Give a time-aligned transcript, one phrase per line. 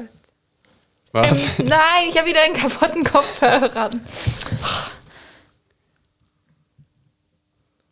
[0.00, 0.08] Gott.
[1.12, 1.44] Was?
[1.58, 3.90] Ähm, nein, ich habe wieder einen kaputten Kopfhörer.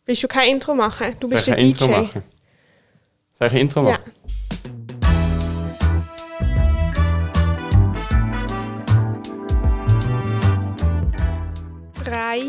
[0.05, 1.15] Willst du kein Intro machen?
[1.19, 1.83] Du Soll bist ich der ein DJ.
[1.83, 2.23] Intro machen?
[3.33, 3.97] Soll ich ein Intro Ja.
[3.97, 4.11] machen?
[12.03, 12.39] Drei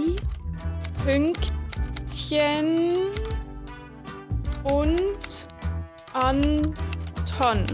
[1.04, 2.90] Pünktchen
[4.64, 5.46] und
[6.12, 7.66] Anton.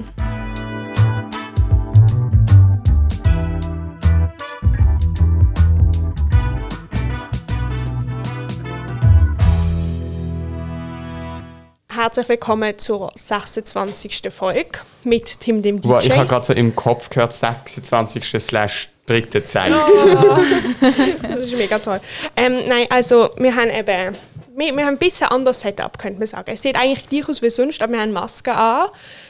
[12.01, 14.23] Herzlich willkommen zur 26.
[14.31, 14.71] Folge
[15.05, 15.89] mit Tim dem DJ.
[15.91, 18.25] Wow, ich habe gerade so im Kopf gehört, 26.
[18.43, 19.71] slash dritte Zeit.
[21.23, 22.01] Das ist mega toll.
[22.37, 24.17] Ähm, nein, also wir haben eben
[24.57, 26.51] wir, wir haben ein bisschen anderes Setup, könnte man sagen.
[26.55, 28.87] Es sieht eigentlich gleich aus wie sonst, aber wir haben Masken an,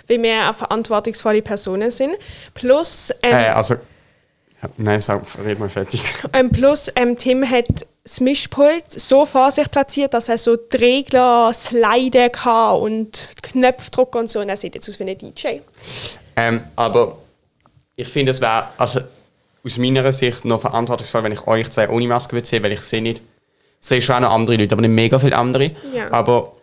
[0.06, 2.14] weil wir auch verantwortungsvolle Personen sind.
[2.54, 3.74] Plus, ähm, Äh, also,
[4.76, 6.04] nein, sag, red mal fertig.
[6.32, 10.76] ähm, plus ähm, Tim hat das Mischpult so vor sich platziert, dass er so die
[10.76, 14.40] Regler, Slide kann und Knöpfdruck und so.
[14.40, 15.60] Und er sieht jetzt aus wie ein DJ.
[16.34, 17.18] Ähm, aber
[17.94, 19.00] ich finde, es wäre also
[19.64, 22.80] aus meiner Sicht noch verantwortungsvoll, wenn ich euch zwei ohne Maske würde sehen, weil ich
[22.80, 23.22] sehe nicht,
[23.80, 25.70] ich sehe schon auch noch andere Leute, aber nicht mega viele andere.
[25.94, 26.10] Ja.
[26.10, 26.56] Aber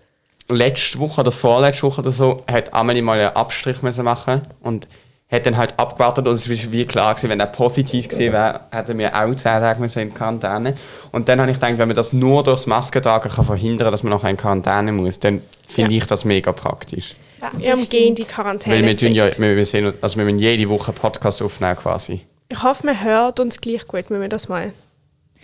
[0.50, 4.86] letzte Woche oder vorletzte Woche oder so hat Amelie mal einen Abstrich müssen machen und
[5.30, 8.62] hat dann halt abgewartet und es war wie klar gewesen, wenn er positiv gewesen wäre,
[8.72, 10.74] hätten wir auch 10 Tage müssen in Quarantäne.
[11.12, 14.12] Und dann habe ich gedacht, wenn man das nur durchs Maskentragen kann verhindern, dass man
[14.12, 15.98] noch in Quarantäne muss, dann finde Ja.
[15.98, 17.16] ich das mega praktisch.
[17.58, 18.76] Wir haben gegen die Quarantäne.
[18.78, 21.76] Weil wir, tun ja, wir, wir, sehen, also wir müssen jede Woche einen Podcast aufnehmen
[21.76, 22.22] quasi.
[22.50, 24.72] Ich hoffe, man hört uns gleich gut, wenn wir das mal.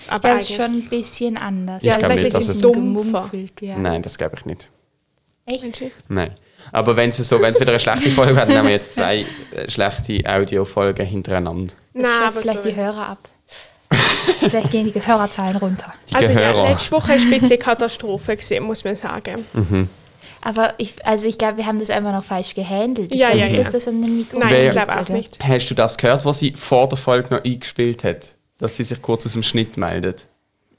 [0.08, 1.84] Aber Ja, ist eigentlich- schon ein bisschen anders.
[1.84, 3.30] Ich Ja, glaub vielleicht nicht, bisschen es- dumpfer.
[3.59, 3.78] ja.
[3.78, 4.70] Nein, das glaube ich nicht.
[5.45, 5.84] Echt?
[6.08, 6.31] Nein.
[6.73, 8.95] Aber wenn es so, wenn es wieder eine schlechte Folge wird, dann haben wir jetzt
[8.95, 11.73] zwei äh, schlechte Audiofolgen hintereinander.
[11.93, 12.69] Nein, aber vielleicht so.
[12.69, 13.30] die Hörer ab.
[14.39, 15.93] vielleicht gehen die Hörerzahlen runter.
[16.09, 16.70] Die Also ja, Gehörer.
[16.70, 19.45] letzte Woche war ein bisschen Katastrophe, gewesen, muss man sagen.
[20.42, 23.11] Aber ich, also ich glaube, wir haben das einfach noch falsch gehandelt.
[23.14, 23.64] Ich Ja, ja, nicht, ja.
[23.64, 25.14] dass das an dem Mikro Nein, Wer- ich glaube auch oder?
[25.14, 25.37] nicht.
[25.42, 28.33] Hast du das gehört, was sie vor der Folge noch eingespielt hat?
[28.59, 30.25] Dass sie sich kurz aus dem Schnitt meldet.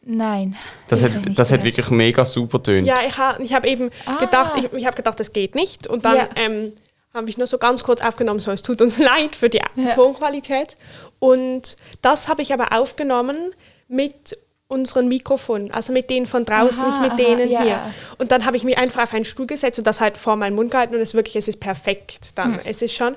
[0.07, 0.57] Nein.
[0.89, 2.87] Das, ich hat, das hat wirklich mega super tönt.
[2.87, 4.19] Ja, ich habe ich hab eben Ah.
[4.19, 5.87] gedacht, ich, ich habe gedacht, das geht nicht.
[5.89, 6.29] Und dann Ja.
[6.37, 6.73] ähm,
[7.15, 9.91] habe ich nur so ganz kurz aufgenommen, so es tut uns leid für die Ja.
[9.91, 10.77] Tonqualität.
[11.21, 13.37] Und das habe ich aber aufgenommen
[13.89, 17.63] mit unseren Mikrofonen, also mit denen von draußen, Aha, nicht mit aha, denen ja.
[17.63, 17.81] hier.
[18.19, 20.57] Und dann habe ich mich einfach auf einen Stuhl gesetzt und das halt vor meinen
[20.57, 22.55] Mund gehalten und es ist wirklich, es ist perfekt dann.
[22.55, 22.61] Hm.
[22.65, 23.15] Es ist schon,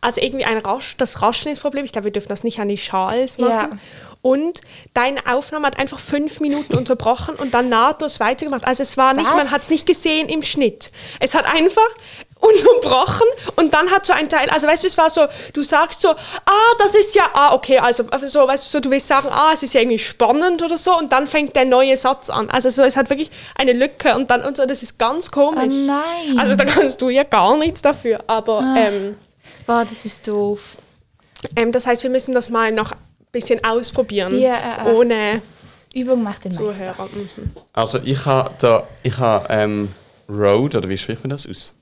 [0.00, 1.84] also irgendwie ein Rasch, das Rascheln ist das Problem.
[1.84, 3.50] Ich glaube, wir dürfen das nicht an die Schals machen.
[3.72, 3.78] Ja.
[4.26, 4.60] Und
[4.92, 8.66] deine Aufnahme hat einfach fünf Minuten unterbrochen und dann nahtlos weitergemacht.
[8.66, 9.52] Also es war nicht, man Was?
[9.52, 10.90] hat es nicht gesehen im Schnitt.
[11.20, 11.86] Es hat einfach
[12.40, 13.26] unterbrochen
[13.56, 16.10] und dann hat so ein Teil, also weißt du, es war so, du sagst so,
[16.10, 19.28] ah, das ist ja, ah, okay, also also so, weißt du, so, du willst sagen,
[19.30, 22.50] ah, es ist ja irgendwie spannend oder so und dann fängt der neue Satz an.
[22.50, 25.62] Also so, es hat wirklich eine Lücke und dann und so, das ist ganz komisch.
[25.64, 26.38] Oh nein.
[26.38, 28.76] Also da kannst du ja gar nichts dafür, aber Ah.
[28.76, 29.16] ähm,
[29.66, 30.60] Boah, das ist doof.
[31.56, 32.92] ähm, das heißt, wir müssen das mal noch
[33.38, 34.54] bisschen ausprobieren, Ja,
[34.86, 34.94] äh, äh.
[34.94, 35.42] ohne
[35.94, 36.94] Übung macht den Meister.
[36.94, 37.08] Zuhörer.
[37.14, 37.50] Mhm.
[37.72, 39.88] Also ich habe da, ich habe ähm,
[40.28, 41.72] Road, oder wie spricht man das aus?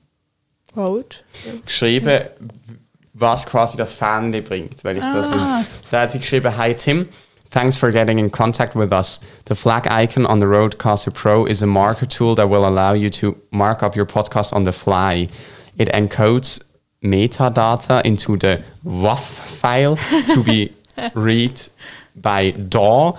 [0.75, 1.23] Road.
[1.65, 2.25] geschrieben,
[3.13, 4.83] was quasi das Fanli bringt.
[4.83, 5.63] Weil ich das Ah.
[5.91, 7.07] da hat sie geschrieben, Hi Tim,
[7.49, 9.19] thanks for getting in contact with us.
[9.47, 13.09] The flag icon on the Rodecaster Pro is a marker tool that will allow you
[13.11, 15.27] to mark up your podcast on the fly.
[15.77, 16.61] It encodes
[17.01, 19.19] metadata into the WAV
[19.61, 19.97] file
[20.33, 20.71] to be
[21.15, 21.61] read
[22.15, 23.17] by DAW,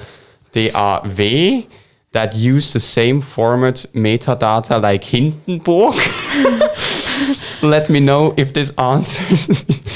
[0.52, 1.62] D-A-W,
[2.12, 5.94] that use the same format metadata like Hindenburg.
[7.62, 9.48] Let me know if this answers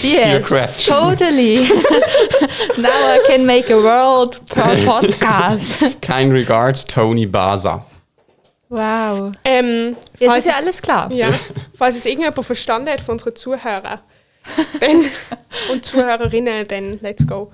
[0.03, 0.95] your Yes, question.
[0.95, 1.57] totally.
[2.79, 6.01] Now I can make a world pro podcast.
[6.01, 7.85] Kind regards, Tony Baza.
[8.71, 9.33] Wow.
[9.45, 11.13] Ähm, Jetzt ist ja es- alles klar.
[11.13, 11.33] Ja,
[11.75, 14.01] falls es irgendjemand verstanden hat von unseren Zuhörern
[15.71, 17.51] und Zuhörerinnen, dann let's go.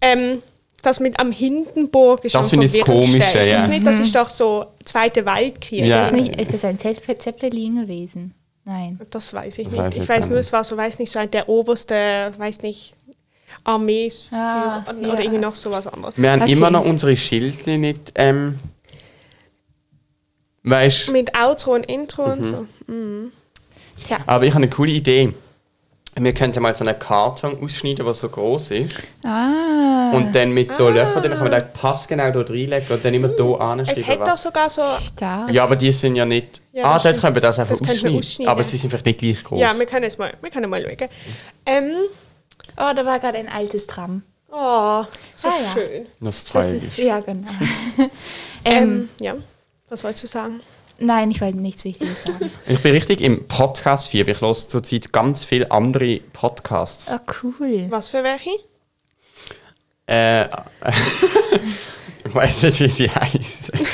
[0.00, 0.42] Ähm,
[0.82, 2.84] das mit am Hindenburg ist Das schon finde ich.
[2.84, 3.66] Komische, Ist das ja.
[3.66, 3.86] nicht?
[3.86, 5.84] Das ist doch so Zweite Weltkrieg.
[5.84, 6.02] Ja.
[6.04, 8.34] Ist, das nicht, ist das ein Zepp- Zeppelin gewesen?
[8.64, 8.98] Nein.
[9.10, 9.82] Das weiß ich Das nicht.
[9.82, 12.94] weiß ich weiß nur, es war so, weiß nicht, so ein- der oberste, weiß nicht,
[13.64, 15.20] Armees Ah, oder ja.
[15.20, 16.16] irgendwie noch sowas anderes.
[16.16, 16.52] Wir haben Okay.
[16.52, 18.58] immer noch unsere Schildchen nicht, ähm,
[20.62, 22.32] weißt Mit Outro und Intro Mhm.
[22.32, 22.66] und so.
[24.06, 24.18] Tja.
[24.26, 25.32] aber ich habe eine coole Idee.
[26.22, 28.94] Wir könnten mal so einen Karton ausschneiden, der so groß ist.
[29.24, 30.10] Ah.
[30.12, 33.14] Und dann mit so Löchern, dann kann man den Pass genau hier reinlegen und dann
[33.14, 34.20] immer hier Es anschreiben.
[34.20, 34.82] hat doch sogar so.
[35.14, 35.50] Stark.
[35.50, 36.60] Ja, aber die sind ja nicht.
[36.72, 38.18] Ja, ah, das dort können wir das einfach Das ausschneiden.
[38.18, 38.50] ausschneiden.
[38.52, 39.60] Aber sie sind vielleicht nicht gleich groß.
[39.60, 41.08] Ja, wir können es mal, wir können mal schauen.
[41.66, 41.92] Ähm,
[42.76, 44.22] Oh, da war gerade ein altes Tram.
[44.50, 45.72] oh, so Ah, ja.
[45.72, 46.02] schön.
[46.04, 46.82] Das Nostalgisch.
[46.82, 47.48] ist, ja, genau.
[47.98, 48.08] ähm,
[48.64, 49.34] Ähm, ja,
[49.88, 50.60] was wolltest du sagen?
[51.00, 52.50] Nein, ich wollte nichts Wichtiges sagen.
[52.66, 54.32] Ich bin richtig im Podcast-Fieber.
[54.32, 57.12] Ich höre zurzeit ganz viele andere Podcasts.
[57.12, 57.86] Oh, cool.
[57.90, 58.50] Was für welche?
[60.06, 60.44] Äh,
[62.24, 63.86] ich weiß nicht, wie sie heißen.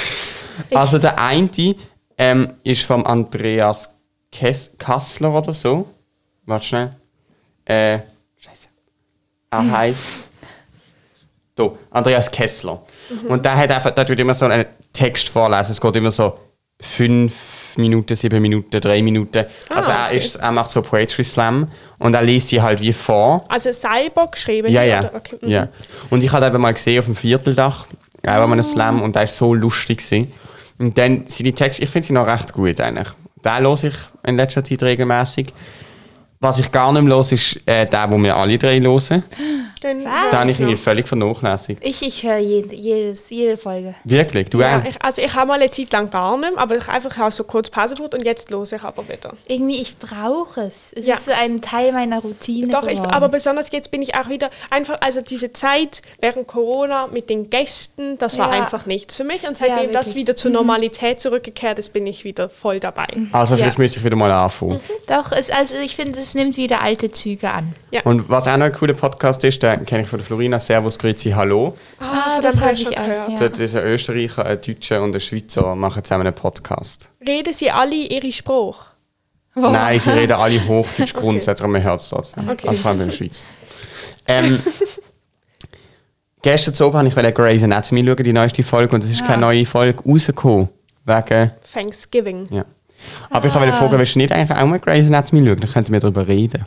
[0.73, 1.75] Also der eine
[2.19, 3.91] ähm, ist vom Andreas
[4.33, 5.89] Kes Kassler oder so.
[6.45, 6.97] Warte schnell.
[7.65, 8.01] Äh,
[8.39, 8.69] Scheiße.
[9.51, 10.01] Er heißt.
[11.55, 12.83] Do, Andreas Kessler.
[13.29, 15.71] Und der hat einfach, der tut immer so einen Text vorlesen.
[15.71, 16.39] Es geht immer so
[16.81, 17.33] fünf
[17.77, 19.45] Minuten, sieben Minuten, drei Minuten.
[19.69, 20.17] Also er, okay.
[20.17, 21.69] ist, er macht so Poetry Slam
[21.99, 23.45] und er liest die halt wie vor.
[23.49, 24.73] Also selber geschrieben?
[24.73, 25.11] Ja, ja.
[25.15, 25.37] Okay.
[25.41, 25.49] mhm.
[25.49, 25.69] ja.
[26.11, 27.87] Und ich habe eben mal gesehen auf dem Vierteldach,
[28.27, 29.99] auch an einem Slam, und der ist so lustig.
[29.99, 30.33] Gewesen.
[30.79, 33.09] Und dann sind die Texte, ich finde sie noch recht gut eigentlich.
[33.45, 33.95] Den höre ich
[34.27, 35.53] in letzter Zeit regelmäßig.
[36.41, 39.23] Was ich gar nicht mehr höre, ist äh, der, wo wir alle drei hören.
[39.87, 40.33] Dann, Was?
[40.39, 41.85] Habe ich irgendwie völlig vernachlässigt.
[41.85, 43.95] Ich, ich höre jede, jedes, jede Folge.
[44.05, 44.49] Wirklich?
[44.51, 44.85] Du Ja, auch?
[44.85, 47.33] ich, also ich habe mal eine Zeit lang gar nicht, mehr, aber ich einfach auch
[47.33, 49.33] so kurz Pause gemacht und jetzt los ich aber wieder.
[49.47, 50.93] Irgendwie, ich brauche es.
[50.95, 51.15] Es Ja.
[51.15, 54.51] ist so ein Teil meiner Routine Doch, ich, aber besonders jetzt bin ich auch wieder
[54.71, 58.63] einfach, also diese Zeit während Corona mit den Gästen, das war Ja.
[58.65, 59.47] einfach nichts für mich.
[59.47, 63.07] Und seitdem das wieder zur Normalität zurückgekehrt ist, bin ich wieder voll dabei.
[63.33, 64.81] Also vielleicht müsste ich wieder mal anfangen.
[65.07, 67.75] Doch, es, also ich finde, es nimmt wieder alte Züge an.
[68.05, 70.99] Und was auch noch ein cooler Podcast ist, den kenne ich von der Florina, Servus,
[70.99, 71.77] Grüezi, Hallo.
[72.01, 73.05] Ah, von das habe hab ich auch.
[73.05, 73.29] gehört.
[73.41, 73.49] Ja.
[73.49, 77.09] Das ist ein Österreicher, ein Deutscher und ein Schweizer machen zusammen einen Podcast.
[77.27, 78.85] Reden sie alle ihre Spruch?
[79.55, 79.73] Wow.
[79.73, 82.49] Nein, sie reden alle Hochdeutsch grundsätzlich, aber man hört es trotzdem.
[82.49, 82.69] Okay.
[82.69, 83.43] Also vor allem in der Schweiz.
[84.27, 84.63] Ähm,
[86.43, 89.25] gestern zu oben habe ich wollte Grey's Anatomy schauen, die neueste Folge, und es ist
[89.27, 90.69] keine neue Folge rausgekommen.
[91.05, 92.49] Wegen, Thanksgiving.
[92.51, 92.65] ja.
[93.31, 95.61] Aber ich wollte fragen, willst du nicht eigentlich auch mal Grey's Anatomy schauen?
[95.61, 96.67] Dann könnten wir darüber reden.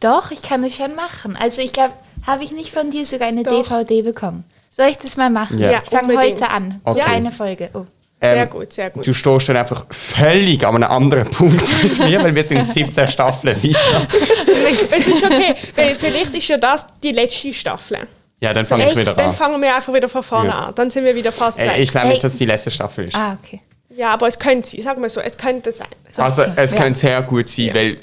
[0.00, 1.36] Doch, ich kann das schon machen.
[1.36, 1.92] Also ich glaube,
[2.26, 3.52] habe ich nicht von dir sogar eine Doch.
[3.68, 4.44] DVD bekommen?
[4.70, 5.58] Soll ich das mal machen?
[5.58, 5.72] Ja.
[5.72, 6.80] Ja, ich fange heute an.
[6.84, 7.00] Okay.
[7.06, 7.70] Eine Folge.
[7.74, 7.84] Oh.
[8.20, 9.06] Sehr Ähm, gut, sehr gut.
[9.06, 13.08] Du stehst dann einfach völlig an einem anderen Punkt als wir, weil wir sind 17
[13.08, 14.06] Staffeln weiter.
[14.90, 18.06] es ist okay, weil vielleicht ist ja das die letzte Staffel.
[18.40, 19.34] Ja, dann fange ich wieder Dann an.
[19.34, 20.66] fangen wir einfach wieder von vorne Ja.
[20.66, 20.74] an.
[20.74, 21.78] Dann sind wir wieder fast Äh, gleich.
[21.80, 23.14] ich glaube nicht, dass es die letzte Staffel ist.
[23.14, 23.60] Ah, okay.
[23.94, 25.86] Ja, aber es könnte sein, sagen wir so, es könnte sein.
[26.12, 26.22] So.
[26.22, 26.78] Also es Ja.
[26.82, 27.74] könnte sehr gut sein, Ja.
[27.74, 27.96] weil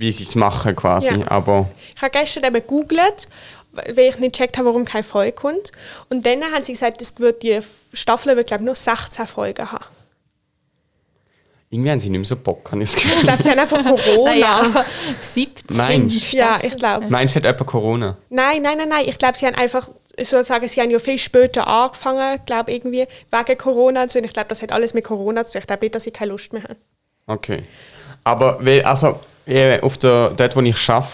[0.00, 1.30] wie sie es machen quasi, Ja.
[1.30, 3.28] aber Ich habe gestern eben gegoogelt,
[3.72, 5.72] weil ich nicht gecheckt habe, warum keine Folge kommt.
[6.08, 7.60] Und dann haben sie gesagt, das wird die
[7.92, 9.84] Staffel wird, glaube ich, nur 16 Folgen haben.
[11.68, 13.18] irgendwie haben sie nicht mehr so Bock, habe ich das Gefühl.
[13.18, 14.60] Ich glaube, sie haben einfach Corona.
[14.60, 14.84] Aber
[15.20, 15.76] 17.
[15.76, 17.06] Meinst Ja, ich glaube.
[17.08, 18.16] Meinst du, hat jemand Corona?
[18.30, 19.02] Nein, nein, nein, nein.
[19.06, 19.88] Ich glaube, sie haben einfach,
[20.18, 24.18] sozusagen, sie haben ja viel später angefangen, glaube irgendwie, wegen Corona und so.
[24.18, 25.60] Und ich glaube, das hat alles mit Corona zu tun.
[25.60, 26.76] Ich glaube nicht, dass sie keine Lust mehr haben.
[27.26, 27.62] Okay.
[28.24, 29.20] Aber weil, also,
[29.50, 31.08] eben auf der, dort, wo ich arbeite,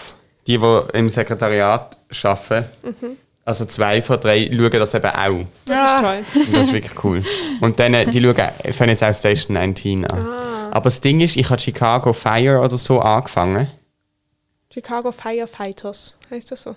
[0.47, 3.17] die, die im Sekretariat arbeiten, Mhm.
[3.45, 5.45] also zwei von drei, schauen das eben auch.
[5.65, 5.95] Das Ah.
[5.95, 6.01] ist
[6.33, 6.43] toll.
[6.45, 7.23] Und das ist wirklich cool.
[7.61, 10.19] Und dann, äh, die schauen, fangen jetzt auch Station 19 an.
[10.27, 10.69] Ah.
[10.71, 13.67] Aber das Ding ist, ich habe Chicago Fire oder so angefangen.
[14.73, 16.75] Chicago Firefighters, heißt das so?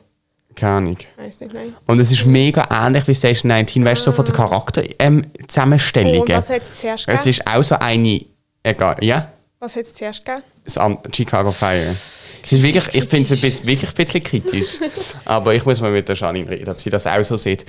[0.57, 0.97] Keine Ahnung.
[1.17, 1.75] Weiß nicht, nein.
[1.87, 6.15] Und es ist mega ähnlich wie Station 19, weißt du, so von der Charakterzusammenstellung.
[6.15, 8.25] Ähm, Oh, und was hat es zuerst es ist auch so eine,
[8.63, 9.29] egal, ja,
[9.63, 10.43] Was hat es zuerst gegeben?
[10.65, 10.79] das
[11.15, 11.95] Chicago Fire.
[12.43, 14.79] Es ist wirklich, ich finde es bisschen, wirklich ein bisschen kritisch.
[15.27, 17.67] Aber ich muss mal mit der Janine reden, ob sie das auch so sieht.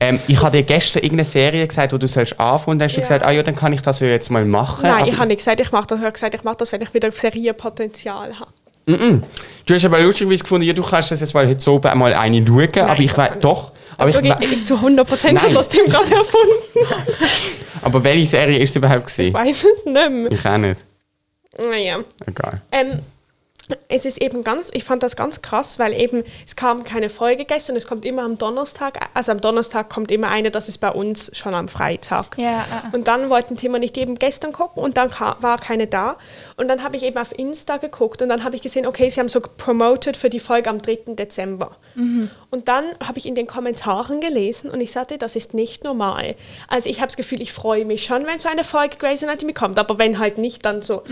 [0.00, 2.94] Ähm, ich habe dir gestern irgendeine Serie gesagt, wo du sollst anfangen und dann hast
[2.96, 3.02] du Ja.
[3.02, 4.80] gesagt, ah ja, dann kann ich das ja jetzt mal machen.
[4.82, 6.00] Nein, aber, ich habe nicht gesagt, ich mache das.
[6.00, 9.22] Ich habe gesagt, ich mache das, wenn ich wieder Serienpotenzial habe.
[9.66, 12.44] Du hast aber lustigerweise gefunden, ja, du kannst das jetzt mal heute oben einmal eine
[12.44, 13.40] schauen, aber ich weiß, ich.
[13.40, 13.70] doch.
[13.98, 15.44] Aber, Das ich, also, we- ich zu 100 Prozent Nein.
[15.44, 17.04] habe das Team gerade erfunden.
[17.82, 19.32] aber welche Serie ist es überhaupt Ich gewesen?
[19.34, 20.32] weiß es nicht mehr.
[20.32, 20.80] Ich auch nicht.
[21.58, 22.00] Naja.
[22.26, 22.60] Egal.
[22.72, 23.00] Ähm,
[23.88, 27.44] es ist eben ganz, ich fand das ganz krass, weil eben es kam keine Folge
[27.44, 30.90] gestern, es kommt immer am Donnerstag, also am Donnerstag kommt immer eine, das ist bei
[30.90, 32.36] uns schon am Freitag.
[32.36, 36.16] Ja, ah, Und dann wollten Thema nicht eben gestern gucken und dann war keine da.
[36.56, 39.20] Und dann habe ich eben auf Insta geguckt und dann habe ich gesehen, okay, sie
[39.20, 41.14] haben so promoted für die Folge am 3.
[41.14, 41.76] Dezember.
[42.50, 46.36] Und dann habe ich in den Kommentaren gelesen und ich sagte, das ist nicht normal.
[46.68, 49.52] Also ich habe das Gefühl, ich freue mich schon, wenn so eine Folge Grey's Anatomy
[49.52, 51.02] kommt, aber wenn halt nicht, dann so.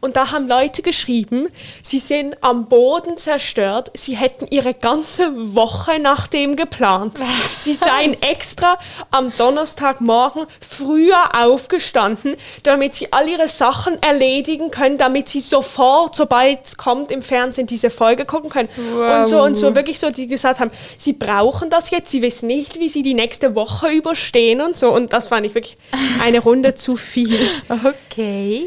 [0.00, 1.48] Und da haben Leute geschrieben,
[1.82, 7.18] sie sind am Boden zerstört, sie hätten ihre ganze Woche nach dem geplant.
[7.58, 8.76] sie seien extra
[9.10, 16.64] am Donnerstagmorgen früher aufgestanden, damit sie all ihre Sachen erledigen können, damit sie sofort, sobald
[16.64, 18.68] es kommt im Fernsehen, diese Folge gucken können.
[18.76, 22.46] Und so und so wirklich so, die gesagt haben, sie brauchen das jetzt, sie wissen
[22.46, 24.92] nicht, wie sie die nächste Woche überstehen und so.
[24.92, 25.76] Und das fand ich wirklich
[26.22, 27.38] eine Runde zu viel.
[27.68, 28.64] Okay.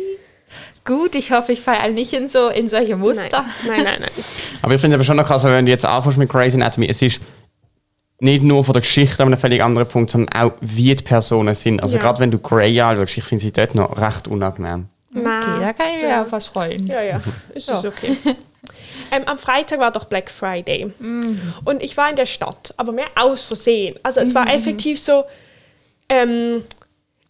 [0.86, 3.46] Gut, ich hoffe, ich falle nicht in, so, in solche Nein, Muster.
[3.68, 3.98] nein, nein.
[4.00, 4.10] nein.
[4.62, 6.88] Aber ich finde es aber schon noch krass, wenn du jetzt anfängst mit Grey's Anatomy,
[6.90, 7.20] es ist
[8.20, 11.54] nicht nur von der Geschichte an einem völlig anderen Punkt, sondern auch wie die Personen
[11.54, 11.84] sind.
[11.84, 12.02] Also Ja.
[12.04, 14.88] gerade wenn du Grey anschaust, ich finde sie dort noch recht unangenehm.
[15.16, 15.26] Okay,
[15.60, 16.22] da kann ich mir Ja.
[16.24, 16.86] auf was freuen.
[16.88, 17.22] Ja, ja,
[17.54, 17.78] es Ja.
[17.80, 18.18] ist okay.
[19.12, 20.92] ähm, am Freitag war doch Black Friday.
[21.66, 23.98] Und ich war in der Stadt, aber mehr aus Versehen.
[24.04, 25.24] Also es war effektiv so,
[26.10, 26.64] ähm,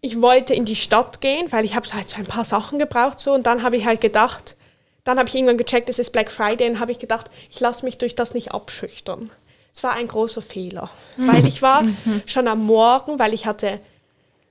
[0.02, 2.80] ich wollte in die Stadt gehen, weil ich habe so halt so ein paar Sachen
[2.80, 4.56] gebraucht so und dann habe ich halt gedacht,
[5.04, 7.84] dann habe ich irgendwann gecheckt, es ist Black Friday und habe ich gedacht, ich lasse
[7.86, 9.30] mich durch das nicht abschüchtern.
[9.74, 11.84] Es war ein großer Fehler, weil ich war
[12.26, 13.80] schon am Morgen, weil ich hatte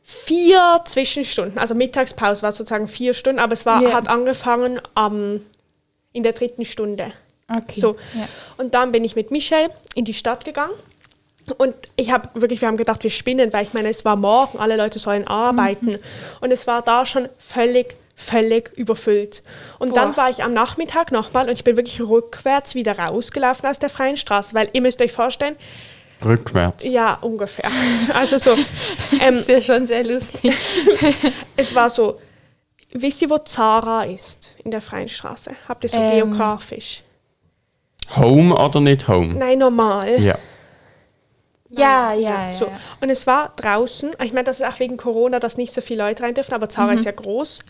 [0.03, 3.93] vier Zwischenstunden, also Mittagspause war sozusagen vier Stunden, aber es war, Ja.
[3.93, 5.41] hat angefangen am,
[6.13, 7.13] in der dritten Stunde.
[7.49, 7.81] Okay.
[7.81, 7.97] So.
[8.15, 8.29] Ja.
[8.59, 10.75] Und dann bin ich mit Michelle in die Stadt gegangen.
[11.57, 14.59] Und ich habe wirklich, wir haben gedacht, wir spinnen, weil ich meine, es war morgen,
[14.59, 15.93] alle Leute sollen arbeiten.
[15.93, 15.99] Mhm.
[16.43, 19.43] Und es war da schon völlig, völlig überfüllt.
[19.79, 20.25] Und dann Boah.
[20.25, 24.19] war ich am Nachmittag nochmal und ich bin wirklich rückwärts wieder rausgelaufen aus der freien
[24.19, 25.57] Straße, weil ihr müsst euch vorstellen,
[26.23, 26.85] Rückwärts.
[26.85, 27.71] ja, ungefähr.
[28.13, 28.51] Also so,
[29.21, 30.53] ähm, Das wäre schon sehr lustig.
[31.57, 32.19] es war so,
[32.93, 35.53] wisst ihr, wo Zara ist in der freien Straße?
[35.69, 36.31] Habt ihr so Ähm.
[36.31, 37.03] geografisch?
[38.17, 39.35] Home oder nicht Home?
[39.35, 40.21] Nein, normal.
[40.21, 40.39] Ja.
[41.69, 42.53] ja, ja, ja.
[42.53, 42.67] So.
[42.67, 42.81] ja.
[43.01, 46.05] Und es war draußen, ich meine, das ist auch wegen Corona, dass nicht so viele
[46.05, 47.61] Leute rein dürfen, aber Zara ist ja groß,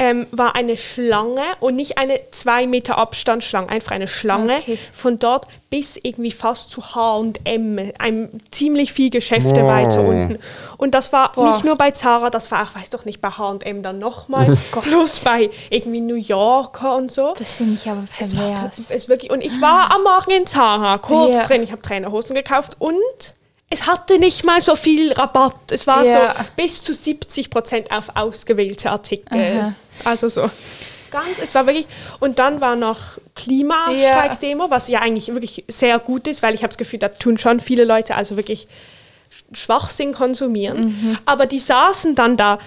[0.00, 4.78] ähm, war eine Schlange und nicht eine zwei Meter Abstandsschlange, einfach eine Schlange Okay.
[4.92, 9.68] von dort bis irgendwie fast zu H&M, einem ziemlich viel Geschäfte Wow.
[9.68, 10.38] weiter unten.
[10.76, 11.48] Und das war Boah.
[11.48, 15.20] nicht nur bei Zara, das war auch, weiß doch nicht, bei H&M dann nochmal, plus
[15.24, 17.34] bei irgendwie New Yorker und so.
[17.38, 18.90] Das finde ich aber Es war pervers.
[18.90, 21.42] es wirklich, und ich war am Morgen in Zara, kurz Ja.
[21.44, 21.62] drin.
[21.62, 23.34] Ich habe Trainerhosen gekauft und
[23.70, 25.70] es hatte nicht mal so viel Rabatt.
[25.70, 26.34] Es war Ja.
[26.36, 29.60] so bis zu 70 Prozent auf ausgewählte Artikel.
[29.60, 29.74] Aha.
[30.04, 30.50] Also so
[31.10, 31.86] ganz, es war wirklich.
[32.20, 32.98] Und dann war noch
[33.34, 37.38] Klimastreikdemo, was ja eigentlich wirklich sehr gut ist, weil ich habe das Gefühl, da tun
[37.38, 38.68] schon viele Leute also wirklich
[39.52, 40.80] Schwachsinn konsumieren.
[40.80, 41.18] Mhm.
[41.26, 42.58] Aber die saßen dann da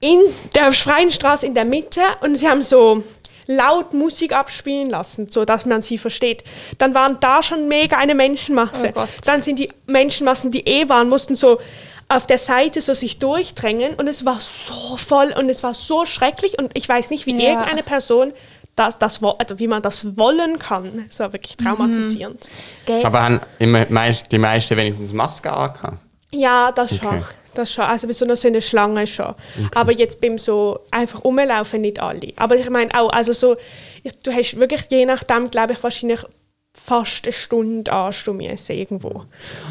[0.00, 0.20] in
[0.54, 3.02] der freien Straße in der Mitte und sie haben so
[3.46, 6.44] laut Musik abspielen lassen, so dass man sie versteht.
[6.78, 8.92] Dann waren da schon mega eine Menschenmasse.
[8.94, 9.04] Oh.
[9.24, 11.60] Dann sind die Menschenmassen, die eh waren, mussten so
[12.08, 16.06] auf der Seite so sich durchdrängen und es war so voll und es war so
[16.06, 17.50] schrecklich und ich weiß nicht, wie Ja.
[17.50, 18.32] irgendeine Person
[18.76, 21.06] das, das, also wie man das wollen kann.
[21.08, 22.48] Es war wirklich traumatisierend.
[22.84, 23.04] Gell?
[23.04, 25.96] Aber haben immer meist, die meisten wenigstens Maske angehabt?
[26.30, 27.22] Ja, das Okay.
[27.56, 27.84] Das schon.
[27.84, 29.34] Also bei so einer Schlange schon.
[29.74, 32.32] Aber jetzt beim so einfach rumlaufen nicht alle.
[32.36, 33.56] Aber ich meine auch, also so,
[34.22, 36.20] du hast wirklich je nachdem, glaube ich, wahrscheinlich
[36.74, 39.24] fast eine Stunde anstehen müssen irgendwo.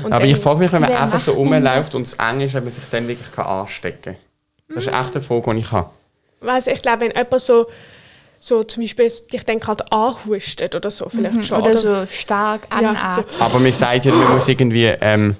[0.03, 2.63] Und Aber ich frage mich, wenn man einfach so rumläuft und es eng ist, ob
[2.63, 4.75] man sich dann wirklich kann anstecken kann.
[4.75, 5.89] Das ist echt eine Frage, die ich habe.
[6.45, 7.67] also ich glaube, wenn jemand so,
[8.39, 11.59] so zum Beispiel dich dann gerade anhustet oder so, vielleicht schon.
[11.59, 11.63] Mhm.
[11.65, 13.25] Oder so stark Ja, anatmen.
[13.29, 15.35] so- Aber man sagt ja, man muss irgendwie, ähm,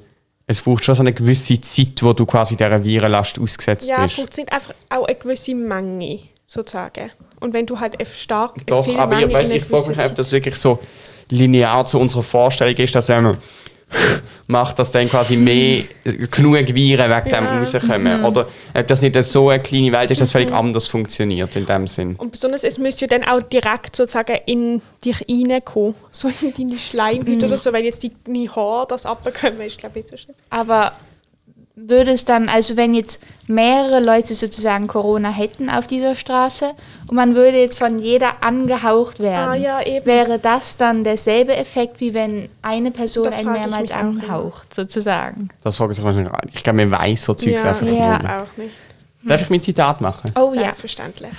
[0.47, 4.15] es braucht schon so eine gewisse Zeit, wo du quasi dieser Virenlast ausgesetzt Ja, bist.
[4.17, 7.11] braucht es nicht einfach auch eine gewisse Menge, sozusagen.
[7.39, 10.15] Und wenn du halt stark Doch, aber ich, Menge weißt, ich einer frage mich, ob
[10.15, 10.79] das wirklich so
[11.29, 13.37] linear zu unserer Vorstellung ist, dass wenn man
[14.47, 15.83] macht, dass dann quasi mehr
[16.31, 17.51] genug Viren wegen dem Ja.
[17.51, 17.57] Mhm.
[17.57, 18.25] rauskommen.
[18.25, 21.87] Oder ob das nicht so eine kleine Welt ist, dass völlig anders funktioniert in dem
[21.87, 22.15] Sinn.
[22.15, 25.95] Und besonders, es müsste ja dann auch direkt sozusagen in dich reinkommen.
[26.11, 29.99] So in deine Schleimhüte oder so, weil jetzt die, deine Haare das abbekommen, ist glaube
[29.99, 30.35] ich nicht so schlimm.
[30.49, 30.91] Aber
[31.75, 36.71] würde es dann, also wenn jetzt mehrere Leute sozusagen Corona hätten auf dieser Straße
[37.07, 40.05] und man würde jetzt von jeder angehaucht werden, Ah, ja, eben.
[40.05, 45.49] wäre das dann derselbe Effekt, wie wenn eine Person Das einen mehrmals anhaucht, sozusagen?
[45.63, 46.27] Das frage ich mich.
[46.53, 47.99] Ich glaube, man weiß so Zeugs ja, einfach ich nicht.
[47.99, 48.17] Ja.
[48.19, 48.73] glaube auch nicht.
[49.23, 50.31] Darf ich mein Zitat machen?
[50.35, 50.61] Oh ja.
[50.61, 51.31] Selbstverständlich.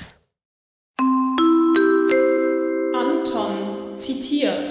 [2.94, 4.68] Anton zitiert.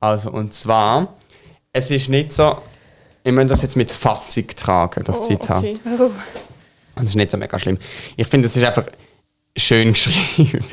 [0.00, 1.14] Also, und zwar,
[1.72, 2.58] es ist nicht so,
[3.26, 5.58] ich möchte das jetzt mit Fassung tragen, das Zitat.
[5.58, 5.78] okay.
[5.98, 6.10] Oh.
[6.94, 7.76] Das ist nicht so mega schlimm.
[8.16, 8.84] Ich finde, es ist einfach
[9.56, 10.64] schön geschrieben.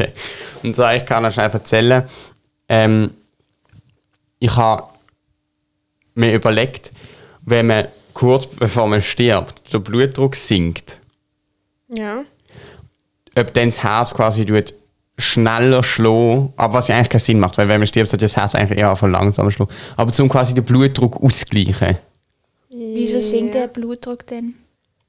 [0.62, 2.04] Und so, ich kann euch schnell erzählen,
[2.70, 3.12] ähm,
[4.40, 4.84] ich habe
[6.14, 6.92] man überlegt,
[7.42, 11.00] wenn man kurz bevor man stirbt, der Blutdruck sinkt,
[11.90, 12.24] Ja.
[13.36, 14.74] ob dann das Herz quasi tut
[15.18, 18.36] schneller schlagen, aber was ja eigentlich keinen Sinn macht, weil wenn man stirbt, sollte das
[18.38, 19.72] Herz eigentlich eher von langsamer schlagen.
[19.98, 21.98] Aber zum quasi den Blutdruck auszugleichen,
[22.94, 24.56] Wieso sinkt der Blutdruck denn?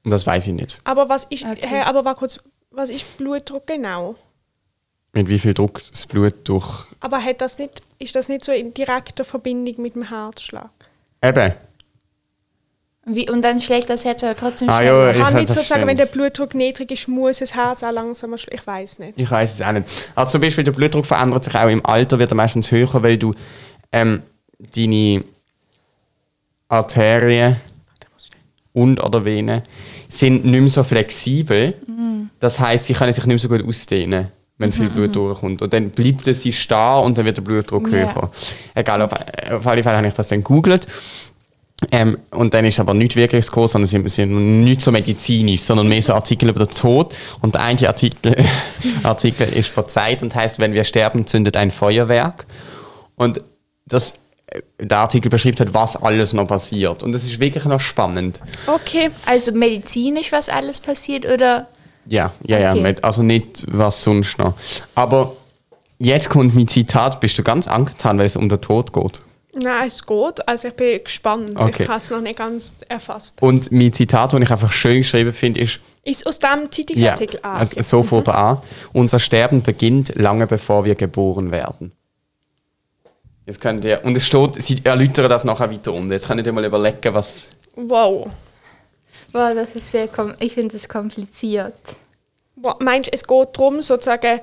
[0.03, 0.79] und das weiß ich nicht.
[0.83, 1.57] Aber was ist, Okay.
[1.67, 2.39] hä, aber war kurz,
[2.71, 4.15] was ist Blutdruck genau?
[5.13, 6.85] Mit wie viel Druck das Blut durch...
[6.99, 10.69] Aber hat das nicht, ist das nicht so in direkter Verbindung mit dem Herzschlag?
[11.23, 11.53] Eben.
[13.07, 15.05] Wie, und dann schlägt das Herz aber trotzdem Ah, schneller.
[15.05, 18.37] ja, Ich Kann nicht sozusagen, wenn der Blutdruck niedrig ist, muss das Herz auch langsamer
[18.37, 18.57] schlagen?
[18.59, 19.13] Ich weiß nicht.
[19.19, 20.11] Ich weiß es auch nicht.
[20.15, 23.17] Also zum Beispiel der Blutdruck verändert sich auch im Alter, wird er meistens höher, weil
[23.19, 23.33] du
[23.91, 24.23] ähm,
[24.75, 25.23] deine
[26.67, 27.57] Arterien
[28.73, 29.61] und oder Venen
[30.09, 31.73] sind nicht mehr so flexibel.
[32.39, 35.61] Das heißt, sie können sich nicht mehr so gut ausdehnen, wenn viel Blut durchkommt.
[35.61, 38.13] Und dann bleibt sie starr und dann wird der Blutdruck Ja.
[38.13, 38.31] höher.
[38.73, 39.11] Egal, auf,
[39.51, 40.87] auf alle Fälle habe ich das dann gegoogelt.
[41.91, 45.87] Ähm, und dann ist aber nicht wirklich groß, sondern sie sind nicht so medizinisch, sondern
[45.89, 47.13] mehr so Artikel über den Tod.
[47.41, 48.35] Und der eine Artikel,
[49.03, 52.45] Artikel ist verzeiht und heißt, wenn wir sterben, zündet ein Feuerwerk.
[53.15, 53.41] Und
[53.85, 54.13] das,
[54.79, 57.03] der Artikel beschreibt halt, was alles noch passiert.
[57.03, 58.39] Und das ist wirklich noch spannend.
[58.67, 59.11] Okay.
[59.25, 61.67] Also medizinisch, was alles passiert oder
[62.07, 62.81] Ja, ja, ja, Okay.
[62.81, 64.53] mit, also nicht was sonst noch.
[64.93, 65.35] Aber
[65.97, 69.21] jetzt kommt mein Zitat, bist du ganz angetan, weil es um den Tod geht.
[69.57, 70.47] Nein, es geht.
[70.47, 71.57] Also ich bin gespannt.
[71.57, 71.83] Okay.
[71.83, 73.41] Ich habe es noch nicht ganz erfasst.
[73.41, 77.39] Und mein Zitat, das ich einfach schön geschrieben finde, ist, Ist aus dem Ja, Zeitungsartikel
[77.41, 77.81] ah, also okay.
[77.81, 78.57] so fängt er an.
[78.93, 81.93] Unser Sterben beginnt lange bevor wir geboren werden.
[83.45, 86.11] Jetzt könnt ihr, und es steht, sie erläutern das nachher weiter unten.
[86.11, 87.47] Jetzt könnt ihr mal überlegen, was.
[87.75, 88.27] Wow.
[89.31, 91.75] Boah, das ist sehr kom ich finde das kompliziert.
[92.55, 94.39] Wa- Meinst du, es geht darum, sozusagen,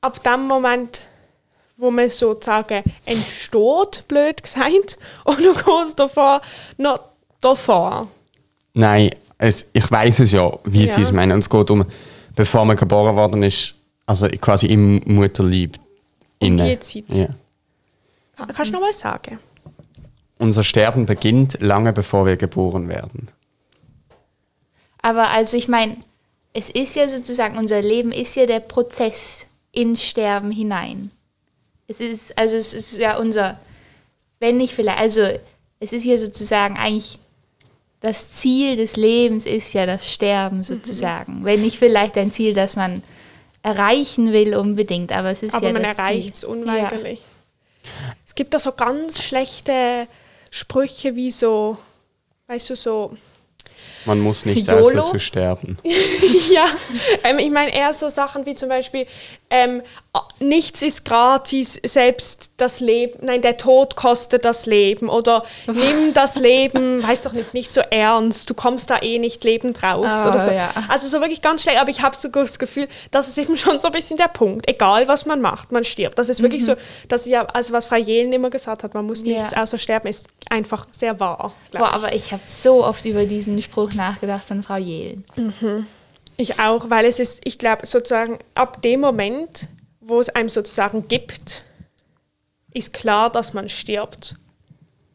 [0.00, 1.06] ab dem Moment,
[1.76, 6.40] wo man sozusagen entsteht, blöd gesagt, oder geht es davor
[6.76, 7.00] noch
[7.40, 8.08] davor?
[8.74, 10.92] Nein, es, ich weiß es ja, wie Ja.
[10.92, 11.32] sie es meinen.
[11.32, 11.84] Und es geht um,
[12.34, 13.74] bevor man geboren worden ist,
[14.06, 15.76] also quasi im Mutterleib.
[16.38, 16.68] Um innen.
[16.68, 17.04] die Zeit.
[17.08, 17.28] Ja.
[18.36, 19.38] Ka- Kannst du noch was sagen?
[20.38, 23.28] Unser Sterben beginnt lange bevor wir geboren werden.
[25.02, 25.96] Aber also ich meine,
[26.52, 31.10] es ist ja sozusagen, unser Leben ist ja der Prozess ins Sterben hinein.
[31.88, 33.58] Es ist, also es ist ja unser,
[34.40, 35.22] wenn nicht vielleicht, also
[35.80, 37.18] es ist ja sozusagen eigentlich,
[38.00, 41.44] das Ziel des Lebens ist ja das Sterben sozusagen.
[41.44, 43.02] Wenn nicht vielleicht ein Ziel, das man
[43.62, 46.48] erreichen will unbedingt, aber es ist Aber ja man das erreicht es Ziel.
[46.50, 47.22] unweigerlich.
[48.25, 50.06] Es gibt da so ganz schlechte
[50.50, 51.76] Sprüche wie so,
[52.46, 53.16] weißt du, so,
[54.04, 55.00] Man muss nicht YOLO?
[55.00, 55.78] außer zu sterben.
[56.50, 56.66] ja,
[57.24, 59.06] ähm, ich meine eher so Sachen wie zum Beispiel,
[59.48, 59.82] ähm,
[60.40, 66.36] nichts ist gratis, selbst das Leben, nein, der Tod kostet das Leben oder nimm das
[66.36, 70.28] Leben, weiß doch nicht, nicht so ernst, du kommst da eh nicht lebend raus Ah,
[70.30, 70.50] oder so.
[70.50, 70.70] ja.
[70.88, 73.78] Also so wirklich ganz schlecht, aber ich habe sogar das Gefühl, das ist eben schon
[73.78, 76.18] so ein bisschen der Punkt, egal was man macht, man stirbt.
[76.18, 76.74] Das ist wirklich so,
[77.08, 79.28] das ist ja, also was Frau Jelen immer gesagt hat, man muss Mhm.
[79.30, 79.38] Ja.
[79.42, 81.52] nichts außer sterben, ist einfach sehr wahr.
[81.72, 85.24] Boah, aber ich habe so oft über diesen Spruch nachgedacht von Frau Jehlen.
[86.36, 89.68] Ich auch, weil es ist, ich glaube, sozusagen ab dem Moment,
[90.00, 91.64] wo es einem sozusagen gibt,
[92.72, 94.36] ist klar, dass man stirbt.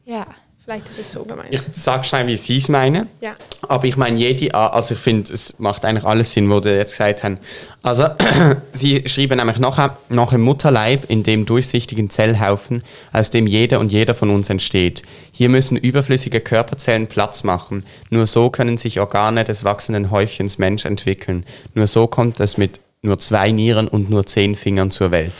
[0.03, 0.25] Ja.
[0.63, 1.49] Vielleicht ist es so gemeint.
[1.49, 3.09] Ich sage schnell, wie sie es meinen.
[3.19, 3.35] ja.
[3.67, 6.91] Aber ich meine, jede also ich finde, es macht eigentlich alles Sinn, was Sie jetzt
[6.97, 7.39] gesagt haben.
[7.81, 8.09] Also,
[8.73, 13.91] Sie schreiben nämlich nachher, noch im Mutterleib, in dem durchsichtigen Zellhaufen, aus dem jeder und
[13.91, 15.01] jeder von uns entsteht.
[15.31, 17.83] Hier müssen überflüssige Körperzellen Platz machen.
[18.11, 21.43] Nur so können sich Organe des wachsenden Häufchens Mensch entwickeln.
[21.73, 25.33] Nur so kommt es mit nur zwei Nieren und nur zehn Fingern zur Welt.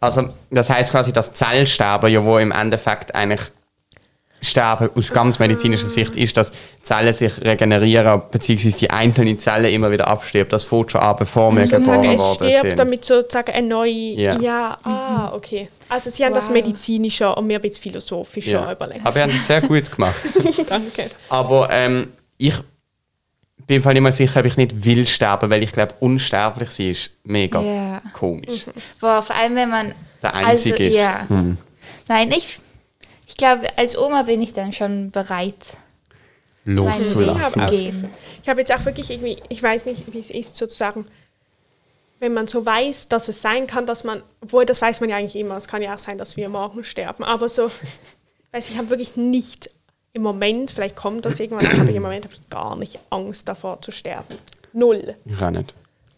[0.00, 3.40] Also, das heißt quasi, dass Zellsterben, ja, wo im Endeffekt eigentlich
[4.42, 6.50] Sterben aus ganz medizinischer Sicht ist, dass
[6.82, 10.52] Zellen sich regenerieren, beziehungsweise die einzelnen Zellen immer wieder abstirbt.
[10.52, 12.78] Das fängt schon an, bevor wir Sozusagen, geboren es worden stirbt, sind.
[12.78, 13.90] damit sozusagen eine neue.
[13.90, 14.40] Ja.
[14.40, 15.66] Ja, ah, okay.
[15.90, 16.54] Also, Sie haben das Wow.
[16.54, 18.72] medizinischer und wir ein bisschen philosophischer ja.
[18.72, 19.04] überlegt.
[19.04, 20.14] Aber wir haben das sehr gut gemacht.
[20.68, 21.10] Danke.
[21.28, 22.54] Aber ähm, ich
[23.66, 26.70] bin im Fall nicht mal sicher, ob ich nicht will sterben, weil ich glaube, unsterblich
[26.70, 28.02] sein ist mega Ja.
[28.14, 28.64] komisch.
[29.00, 29.94] Boah, vor allem wenn man.
[30.22, 30.94] Der Einzige Also, ist.
[30.94, 31.28] ja.
[31.28, 31.58] Hm.
[32.08, 32.58] Nein, ich
[33.40, 35.78] glaube, als Oma bin ich dann schon bereit,
[36.64, 38.10] Loszulassen.
[38.42, 41.06] Ich habe jetzt auch wirklich irgendwie, ich weiß nicht, wie es ist, sozusagen,
[42.20, 45.16] wenn man so weiß, dass es sein kann, dass man, obwohl das weiß man ja
[45.16, 47.70] eigentlich immer, es kann ja auch sein, dass wir morgen sterben, aber so,
[48.52, 49.70] weiß ich, habe wirklich nicht
[50.12, 52.98] im Moment, vielleicht kommt das irgendwann, aber ich habe im Moment hab ich gar nicht
[53.10, 54.36] Angst davor zu sterben.
[54.72, 55.14] Null.
[55.24, 55.74] Ich auch nicht.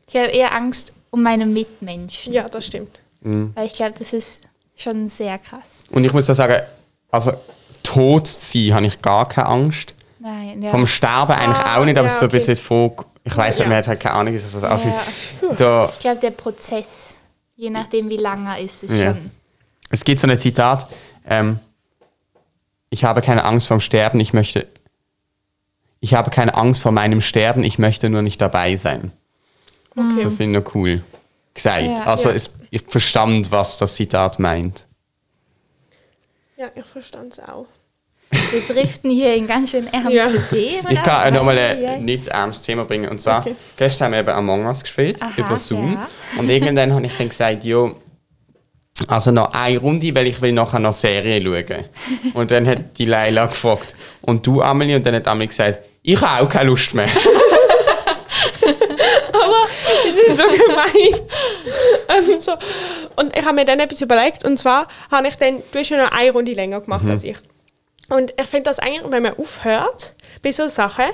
[0.08, 2.32] Ich habe eher Angst um meine Mitmenschen.
[2.32, 3.00] Ja, das stimmt.
[3.20, 4.42] Weil ich glaube, das ist
[4.74, 5.84] schon sehr krass.
[5.90, 6.62] Und ich muss da sagen,
[7.12, 7.32] also
[7.84, 9.94] tot zu sein, habe ich gar keine Angst.
[10.18, 10.70] Nein, ja.
[10.70, 12.36] Vom Sterben eigentlich Ah, auch nicht, aber ja, so ein okay.
[12.38, 12.92] bisschen von,
[13.24, 13.68] ich weiß nicht, Ja.
[13.68, 14.90] man hat halt keine Ahnung, ist das auch viel.
[15.42, 15.54] Ja.
[15.56, 17.16] Da, Ich glaube, der Prozess,
[17.56, 19.30] je nachdem wie lang er ist, ist schon.
[19.90, 20.88] es gibt so ein Zitat,
[21.28, 21.58] ähm,
[22.90, 24.66] ich habe keine Angst vorm Sterben, ich möchte,
[26.00, 29.12] ich habe keine Angst vor meinem Sterben, ich möchte nur nicht dabei sein.
[29.96, 30.24] Okay.
[30.24, 31.02] Das finde ich noch cool
[31.54, 32.06] gesagt.
[32.06, 32.30] Also.
[32.30, 34.86] Es, ich verstand, was das Zitat meint.
[36.62, 37.66] Ja, ich verstand es auch.
[38.30, 40.28] Wir driften hier in ganz schön ernste Ja.
[40.48, 40.86] Themen.
[40.90, 43.10] Ich kann nochmal Ja, ein nicht ernstes Thema bringen.
[43.10, 43.56] Und zwar, Okay.
[43.76, 45.94] gestern haben wir eben Among Us gespielt, Aha, über Zoom.
[45.94, 46.08] ja.
[46.38, 47.96] Und irgendwann habe ich dann gesagt, jo,
[49.08, 51.84] also noch eine Runde, weil ich will nachher noch Serie schauen.
[52.34, 54.94] Und dann hat die Leila gefragt, und du, Amelie?
[54.94, 57.08] Und dann hat Amelie gesagt, ich habe auch keine Lust mehr.
[59.32, 59.66] Aber
[60.08, 61.20] es ist so gemein.
[62.08, 62.52] ähm, so.
[63.16, 64.44] Und ich habe mir dann etwas überlegt.
[64.44, 67.36] Und zwar habe ich dann, du hast ja noch eine Runde länger gemacht als ich.
[68.08, 71.06] Und ich finde das eigentlich, wenn man aufhört bei so Sachen,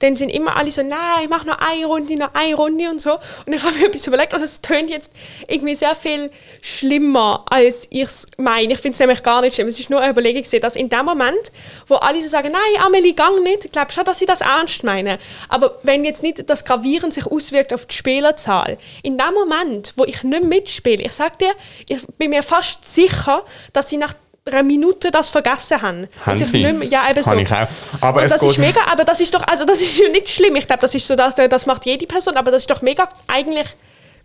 [0.00, 3.00] dann sind immer alle so, nein, ich mache noch eine Runde, noch eine Runde und
[3.00, 3.14] so.
[3.46, 5.10] Und ich habe mir etwas überlegt und es tönt jetzt
[5.46, 6.30] irgendwie sehr viel
[6.60, 8.74] schlimmer, als ich es meine.
[8.74, 9.68] Ich finde es nämlich gar nicht schlimm.
[9.68, 11.52] Es ist nur eine Überlegung, dass in dem Moment,
[11.86, 14.84] wo alle so sagen, nein, Amelie, gang nicht, ich glaube schon, dass sie das ernst
[14.84, 15.18] meinen.
[15.48, 20.04] Aber wenn jetzt nicht das Gravierend sich auswirkt auf die Spielerzahl, in dem Moment, wo
[20.04, 21.52] ich nicht mitspiele, ich sage dir,
[21.86, 24.14] ich bin mir fast sicher, dass sie nach
[24.52, 26.08] einer Minute das vergessen haben.
[26.24, 26.72] Haben sie?
[26.72, 27.32] mehr- ja, eben so.
[27.34, 27.66] Ich auch.
[28.00, 30.56] Aber das ist mega, aber das ist doch, also das ist ja nicht schlimm.
[30.56, 33.08] Ich glaube, das ist so, dass, das macht jede Person, aber das ist doch mega
[33.26, 33.66] eigentlich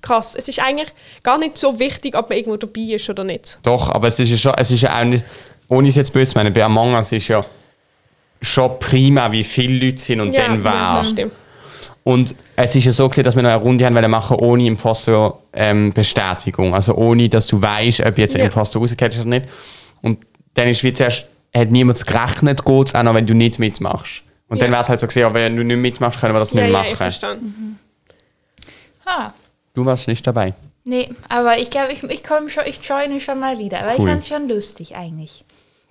[0.02, 0.36] krass.
[0.36, 0.90] Es ist eigentlich
[1.24, 3.58] gar nicht so wichtig, ob man irgendwo dabei ist oder nicht.
[3.64, 5.24] Doch, aber es ist ja schon, es ist ja auch nicht,
[5.70, 7.44] ohne es jetzt böse zu meinen, bei Among Us ist ja
[8.42, 10.96] schon prima, wie viele Leute sind und dann wer.
[10.98, 11.32] das stimmt.
[12.04, 16.76] Und es ist ja so gewesen, dass wir noch eine Runde haben machen ohne Imposter-Bestätigung.
[16.76, 18.46] also ohne, dass du weißt, ob jetzt ein Ja.
[18.48, 19.46] Imposter rausgeht oder nicht.
[20.04, 20.20] Und
[20.54, 24.22] dann ist wie zuerst, hat niemand gerechnet, geht es auch noch, wenn du nicht mitmachst.
[24.50, 24.74] Und dann Ja.
[24.74, 26.72] wäre es halt so gewesen, ja, wenn du nicht mitmachst, können wir das Ja, nicht
[26.72, 26.96] ja, ich machen.
[26.98, 27.80] verstanden.
[29.06, 29.32] Ah,
[29.74, 30.54] du warst nicht dabei.
[30.84, 34.06] nee, aber ich glaube, ich, ich komme schon, ich joine schon mal wieder, weil Cool.
[34.06, 35.44] ich fand es schon lustig eigentlich.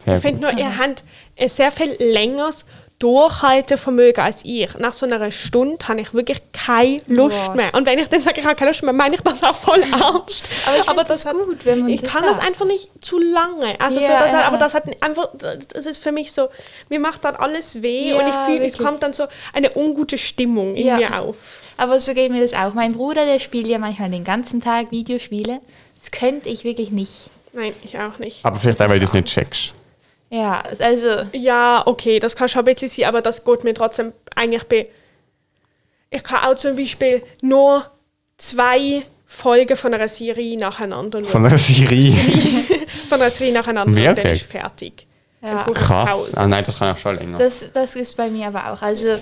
[0.05, 1.05] Sehr Ich finde nur, ihr habt
[1.39, 2.65] ein sehr viel längeres
[2.99, 4.73] Durchhaltevermögen als ich.
[4.79, 7.75] Nach so einer Stunde habe ich wirklich keine Lust mehr.
[7.75, 9.83] Und wenn ich dann sage, ich habe keine Lust mehr, meine ich das auch voll
[9.93, 10.45] ernst.
[10.67, 12.47] Aber ich find das hat- gut, wenn man Ich das kann das sagt.
[12.49, 13.81] einfach nicht zu lange.
[13.81, 16.49] Also so, Ja, das hat, aber das hat einfach, das ist für mich so,
[16.89, 20.17] mir macht dann alles weh Ja, und ich fühle, es kommt dann so eine ungute
[20.19, 21.37] Stimmung in mir auf.
[21.77, 22.75] Aber so geht mir das auch.
[22.75, 25.61] Mein Bruder, der spielt ja manchmal den ganzen Tag Videospiele.
[26.01, 27.31] Das könnte ich wirklich nicht.
[27.53, 28.45] Nein, ich auch nicht.
[28.45, 29.73] Aber vielleicht auch, weil du es nicht checkst.
[30.35, 34.13] Ja, also, Ja, okay, das kann schon ein bisschen sein, aber das geht mir trotzdem
[34.35, 34.87] eigentlich bei.
[36.09, 37.85] Ich kann auch zum Beispiel nur
[38.39, 41.29] zwei Folgen von einer Serie nacheinander schauen.
[41.31, 42.13] Von der Serie.
[43.09, 44.41] von einer Serie nacheinander und dann Wirklich?
[44.43, 45.07] ist fertig.
[45.43, 46.35] ja, Krass.
[46.37, 47.39] Ah, nein, das kann auch schon länger.
[47.39, 48.81] das, das ist bei mir aber auch.
[48.83, 49.19] Also,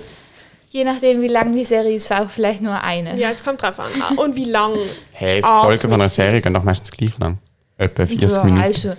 [0.71, 3.17] je nachdem, wie lang die Serie ist, auch vielleicht nur eine.
[3.19, 3.91] Ja, es kommt drauf an.
[4.01, 4.77] Ah, Und wie lang.
[5.13, 6.09] Hey, Ah, das Folge von einer.
[6.09, 7.39] Serie gehen doch meistens gleich lang.
[7.79, 8.63] Etwa 40 Ja, Minuten.
[8.63, 8.93] Also,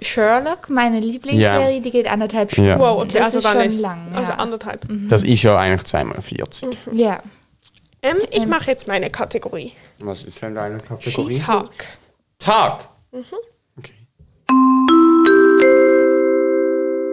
[0.00, 1.80] Sherlock, meine Lieblingsserie, Ja.
[1.80, 2.70] die geht anderthalb Stunden.
[2.70, 2.78] Ja.
[2.78, 4.12] Wow, okay, das also ist dann schon ist lang.
[4.14, 4.38] also ja.
[4.38, 4.86] anderthalb.
[5.08, 6.76] Das ist ja eigentlich zweimal 40.
[6.92, 7.20] ja.
[8.00, 9.72] Ähm, ich mache jetzt meine Kategorie.
[9.98, 11.38] Was ist denn deine Kategorie?
[11.40, 11.68] Tag.
[12.38, 12.88] Tag.
[13.10, 13.24] Mhm.
[13.76, 13.92] Okay.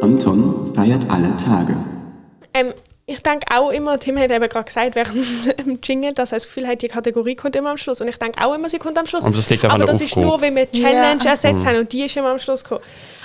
[0.02, 1.76] Anton feiert alle Tage.
[2.54, 2.74] Ähm,
[3.08, 6.46] ich denke auch immer, Tim hat eben gerade gesagt während dem Jingle, dass er das
[6.46, 8.02] Gefühl hat, die Kategorie kommt immer am Schluss.
[8.02, 9.26] Und ich denke auch immer, sie kommt am Schluss.
[9.26, 11.32] Aber das liegt Aber das ist nur, wenn wir Challenge Ja.
[11.32, 11.65] ersetzt Mhm.
[11.68, 12.82] haben und die ist immer am Schluss gekommen.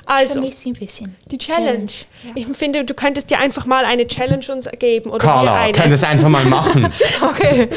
[0.07, 1.17] Also, Vermisse ein bisschen.
[1.31, 1.91] die Challenge.
[2.35, 5.11] Ich finde, du könntest dir einfach mal eine Challenge uns geben.
[5.11, 5.73] Oder wir Carla, eine.
[5.73, 6.93] könnt ihr das einfach mal machen?
[7.23, 7.69] Okay.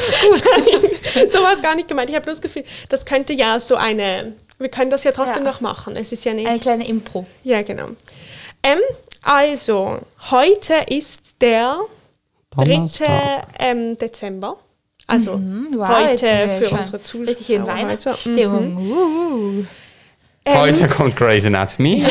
[1.28, 2.10] so war es gar nicht gemeint.
[2.10, 4.32] Ich habe bloß das Gefühl, das könnte ja so eine.
[4.58, 5.50] Wir können das ja trotzdem Ja.
[5.52, 5.96] noch machen.
[5.96, 6.48] Es ist ja nicht.
[6.48, 7.24] Eine kleine Impro.
[7.44, 7.88] Ja, genau.
[8.62, 8.78] Ähm,
[9.22, 9.98] also,
[10.30, 11.78] heute ist der
[12.56, 12.64] 3.
[12.64, 13.46] Donnerstag.
[13.58, 14.56] Ähm, Dezember.
[15.06, 17.26] Also, Mhm, Wow, heute für unsere Zuschauer.
[17.28, 17.72] Richtig in heute.
[17.72, 18.76] Weihnachtsstimmung.
[18.76, 19.64] Uh.
[20.46, 22.04] Ähm, Heute kommt Grey's Anatomy.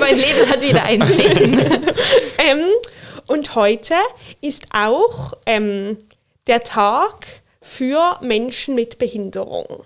[0.00, 1.60] Mein Leben hat wieder einen Sinn.
[2.38, 2.64] Ähm,
[3.26, 3.94] und heute
[4.40, 5.96] ist auch ähm,
[6.46, 7.26] der Tag
[7.60, 9.82] für Menschen mit Behinderung.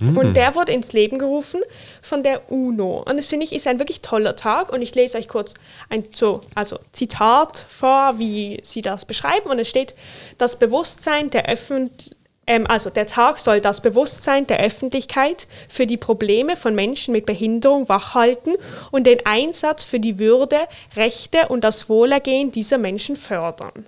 [0.00, 1.60] Und der wurde ins Leben gerufen
[2.00, 3.04] von der UNO.
[3.06, 4.72] Und das finde ich ist ein wirklich toller Tag.
[4.72, 5.54] Und ich lese euch kurz
[5.90, 9.50] ein so, also Zitat vor, wie sie das beschreiben.
[9.50, 9.94] Und es steht,
[10.38, 15.96] das Bewusstsein der Öffentlichkeit, ähm, also der Tag soll das Bewusstsein der Öffentlichkeit für die
[15.96, 18.54] Probleme von Menschen mit Behinderung wachhalten
[18.90, 20.58] und den Einsatz für die Würde,
[20.96, 23.86] Rechte und das Wohlergehen dieser Menschen fördern.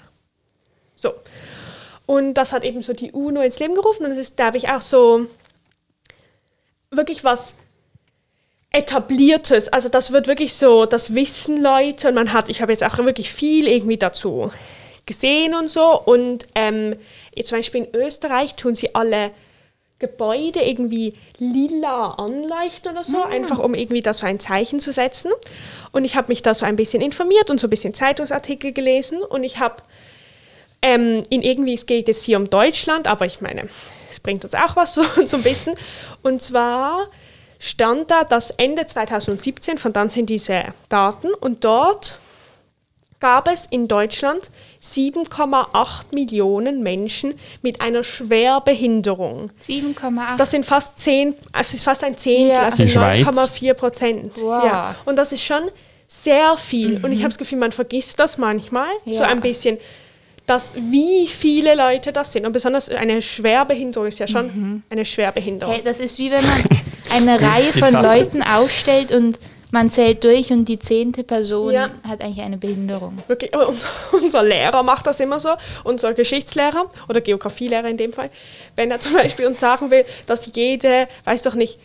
[0.94, 1.14] So.
[2.06, 4.68] Und das hat eben so die UNO ins Leben gerufen und es ist, glaube ich,
[4.68, 5.26] auch so
[6.96, 7.54] wirklich was
[8.72, 12.82] etabliertes, also das wird wirklich so, das wissen Leute und man hat, ich habe jetzt
[12.82, 14.50] auch wirklich viel irgendwie dazu
[15.06, 16.00] gesehen und so.
[16.00, 16.96] Und ähm,
[17.34, 19.30] jetzt zum Beispiel in Österreich tun sie alle
[20.00, 25.30] Gebäude irgendwie lila anleuchten oder so, einfach um irgendwie da so ein Zeichen zu setzen.
[25.92, 29.22] Und ich habe mich da so ein bisschen informiert und so ein bisschen Zeitungsartikel gelesen.
[29.22, 29.76] Und ich habe
[30.82, 33.68] ähm, in irgendwie, es geht jetzt hier um Deutschland, aber ich meine,
[34.14, 35.74] es bringt uns auch was so, so ein bisschen.
[36.22, 37.08] Und zwar
[37.58, 42.18] stand da, dass Ende 2017, von dann sind diese Daten, und dort
[43.20, 44.50] gab es in Deutschland
[44.82, 49.50] 7,8 Millionen Menschen mit einer Schwerbehinderung.
[49.66, 50.36] 7,8.
[50.36, 52.62] Das sind fast 10, also es ist fast ein Zehntel, Ja.
[52.64, 53.26] also In Schweiz?
[53.26, 54.32] 9,4 Prozent.
[54.36, 54.64] Wow.
[54.64, 54.94] Ja.
[55.06, 55.70] Und das ist schon
[56.06, 57.02] sehr viel.
[57.02, 59.22] Und ich habe das Gefühl, man vergisst das manchmal so Ja.
[59.22, 59.78] ein bisschen,
[60.46, 62.46] dass wie viele Leute das sind.
[62.46, 65.74] Und besonders eine Schwerbehinderung ist ja schon eine Schwerbehinderung.
[65.74, 66.62] Hey, das ist wie wenn man
[67.12, 67.92] eine Reihe von.
[67.94, 69.38] Leuten aufstellt und
[69.70, 71.90] man zählt durch und die zehnte Person Ja.
[72.06, 73.18] hat eigentlich eine Behinderung.
[73.26, 75.48] Wirklich, aber unser, unser Lehrer macht das immer so,
[75.82, 78.30] unser Geschichtslehrer oder Geografielehrer in dem Fall,
[78.76, 81.78] wenn er zum Beispiel uns sagen will, dass jede, weiß doch nicht,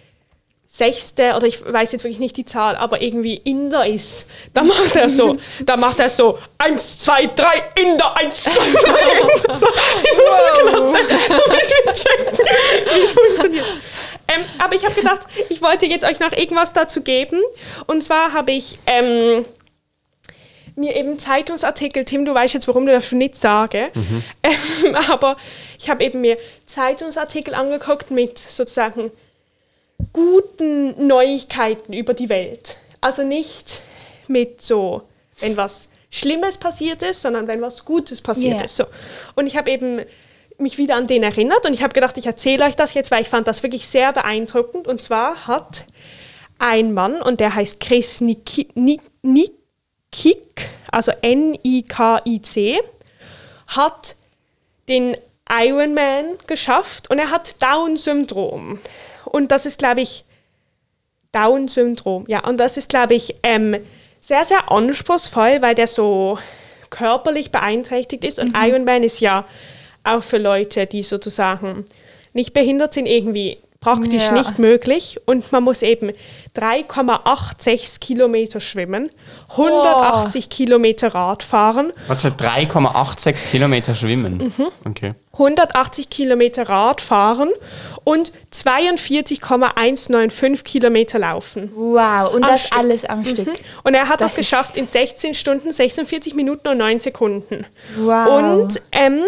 [0.71, 4.95] sechste oder ich weiß jetzt wirklich nicht die Zahl, aber irgendwie Inder ist, da macht
[4.95, 8.51] er so, da macht er so, eins, zwei, drei, Inder, eins, zwei,
[8.81, 9.55] drei, Inder.
[9.55, 12.45] So, ich muss wirklich lassen, checken,
[12.93, 13.65] wie es funktioniert.
[14.27, 17.41] Ähm, aber ich habe gedacht, ich wollte jetzt euch noch irgendwas dazu geben.
[17.87, 19.43] Und zwar habe ich ähm,
[20.75, 23.91] mir eben Zeitungsartikel, Tim, du weißt jetzt, warum du das schon nicht sage,
[24.43, 25.35] ähm, aber
[25.79, 29.11] ich habe eben mir Zeitungsartikel angeguckt mit sozusagen
[30.13, 32.77] guten Neuigkeiten über die Welt.
[33.01, 33.81] Also nicht
[34.27, 35.03] mit so,
[35.39, 38.65] wenn was Schlimmes passiert ist, sondern wenn was Gutes passiert Ja.
[38.65, 38.75] ist.
[38.77, 38.85] So.
[39.35, 40.01] Und ich habe eben
[40.57, 43.21] mich wieder an den erinnert und ich habe gedacht, ich erzähle euch das jetzt, weil
[43.21, 44.87] ich fand das wirklich sehr beeindruckend.
[44.87, 45.85] Und zwar hat
[46.57, 52.79] ein Mann, und der heißt Chris Niki, Ni- Nikik, also N-I-K-I-C,
[53.67, 54.15] hat
[54.89, 55.15] den
[55.49, 58.79] Ironman geschafft und er hat Down-Syndrom.
[59.31, 60.25] Und das ist, glaube ich,
[61.31, 62.25] Down-Syndrom.
[62.27, 63.77] Ja, und das ist, glaube ich, ähm,
[64.19, 66.39] sehr, sehr anspruchsvoll, weil der so
[66.89, 68.39] körperlich beeinträchtigt ist.
[68.39, 69.45] Und Ironman ist ja
[70.03, 71.85] auch für Leute, die sozusagen
[72.33, 74.31] nicht behindert sind, irgendwie praktisch Ja.
[74.33, 75.19] nicht möglich.
[75.25, 76.11] Und man muss eben
[76.55, 79.09] 3,86 Kilometer schwimmen,
[79.49, 84.53] 180 Kilometer Rad fahren Warte, 3,86 Kilometer schwimmen.
[84.57, 84.67] Mhm.
[84.89, 85.13] Okay.
[85.33, 87.49] 180 Kilometer Rad fahren
[88.03, 91.71] und 42,195 Kilometer laufen.
[91.75, 92.77] Wow, und Am das Stück.
[92.77, 93.59] alles am Stück.
[93.83, 97.65] Und er hat das, Das geschafft in 16 Stunden, 46 Minuten und 9 Sekunden.
[97.97, 98.27] Wow.
[98.63, 99.21] Und ähm,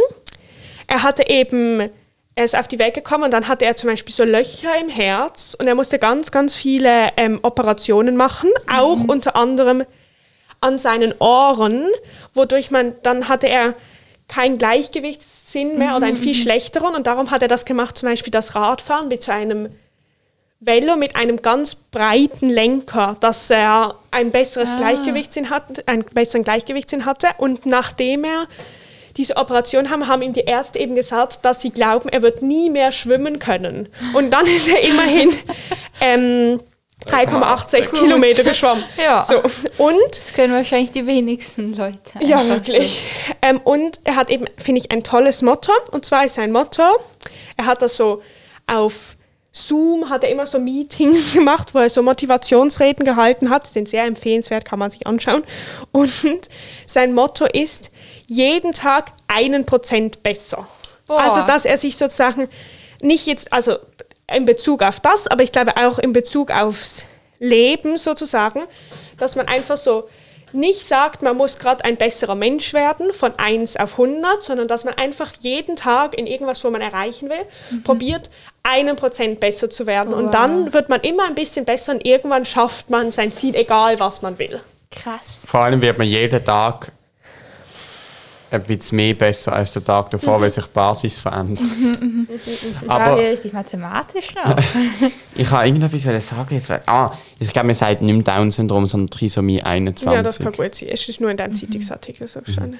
[0.87, 1.89] er hatte eben,
[2.35, 4.89] er ist auf die Welt gekommen und dann hatte er zum Beispiel so Löcher im
[4.89, 9.83] Herz und er musste ganz, ganz viele ähm, Operationen machen, auch unter anderem
[10.61, 11.87] an seinen Ohren,
[12.33, 13.73] wodurch man, dann hatte er
[14.27, 18.31] keinen Gleichgewichtssinn mehr oder einen viel schlechteren und darum hat er das gemacht, zum Beispiel
[18.31, 19.69] das Radfahren mit so einem
[20.63, 27.05] Velo mit einem ganz breiten Lenker, dass er ein besseres Gleichgewichtssinn hat, einen besseren Gleichgewichtssinn
[27.05, 27.29] hatte.
[27.39, 28.45] Und nachdem er
[29.21, 32.71] diese Operation haben, haben ihm die Ärzte eben gesagt, dass sie glauben, er wird nie
[32.71, 33.87] mehr schwimmen können.
[34.15, 35.29] Und dann ist er immerhin
[36.01, 36.59] ähm,
[37.05, 38.83] 3,86 Kilometer geschwommen.
[38.97, 39.21] Ja.
[39.21, 39.37] So.
[39.77, 41.99] Und Das können wahrscheinlich die wenigsten Leute.
[42.19, 42.99] ja, wirklich.
[43.43, 45.71] Ähm, und er hat eben, finde ich, ein tolles Motto.
[45.91, 46.81] Und zwar ist sein Motto,
[47.57, 48.23] er hat das so
[48.65, 49.15] auf
[49.51, 53.67] Zoom, hat er immer so Meetings gemacht, wo er so Motivationsreden gehalten hat.
[53.67, 55.43] Sind sehr empfehlenswert, kann man sich anschauen.
[55.91, 56.11] Und
[56.87, 57.90] sein Motto ist,
[58.31, 60.65] jeden Tag einen Prozent besser.
[61.05, 61.19] Boah.
[61.19, 62.47] Also, dass er sich sozusagen
[63.01, 63.77] nicht jetzt, also
[64.33, 67.05] in Bezug auf das, aber ich glaube auch in Bezug aufs
[67.39, 68.61] Leben sozusagen,
[69.17, 70.07] dass man einfach so
[70.53, 74.85] nicht sagt, man muss gerade ein besserer Mensch werden von 1 auf 100, sondern dass
[74.85, 77.45] man einfach jeden Tag in irgendwas, wo man erreichen will,
[77.83, 78.29] probiert,
[78.63, 80.13] einen Prozent besser zu werden.
[80.13, 80.31] Und Wow.
[80.31, 84.21] dann wird man immer ein bisschen besser und irgendwann schafft man sein Ziel, egal was
[84.21, 84.61] man will.
[84.89, 85.43] Krass.
[85.47, 86.91] Vor allem wird man jeden Tag
[88.51, 90.41] ein bisschen mehr besser als der Tag davor, Mhm.
[90.43, 91.63] weil sich die Basis verändert.
[92.87, 94.57] Aber Aber ist richtig mathematisch noch.
[95.35, 96.55] ich habe irgendetwas wollen sagen.
[96.55, 100.13] Jetzt, weil- ah, ich glaube, man sagt nicht mehr Down-Syndrom, sondern Trisomie 21.
[100.15, 100.89] Ja, das kann gut sein.
[100.91, 102.79] Es ist nur in deinem Zeitungsartikel so gestanden.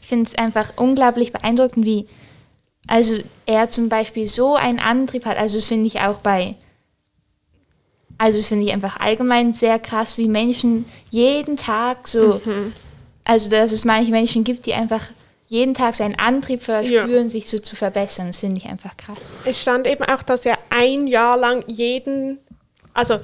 [0.00, 2.06] Ich finde es einfach unglaublich beeindruckend, wie
[2.86, 5.36] also er zum Beispiel so einen Antrieb hat.
[5.36, 6.54] Also das finde ich auch bei,
[8.18, 12.40] also das finde ich einfach allgemein sehr krass, wie Menschen jeden Tag so,
[13.28, 15.02] also dass es manche Menschen gibt, die einfach
[15.48, 18.28] jeden Tag so einen Antrieb verspüren, sich so zu verbessern.
[18.28, 19.38] Das finde ich einfach krass.
[19.44, 22.38] Es stand eben auch, dass er ein Jahr lang jeden,
[22.94, 23.18] also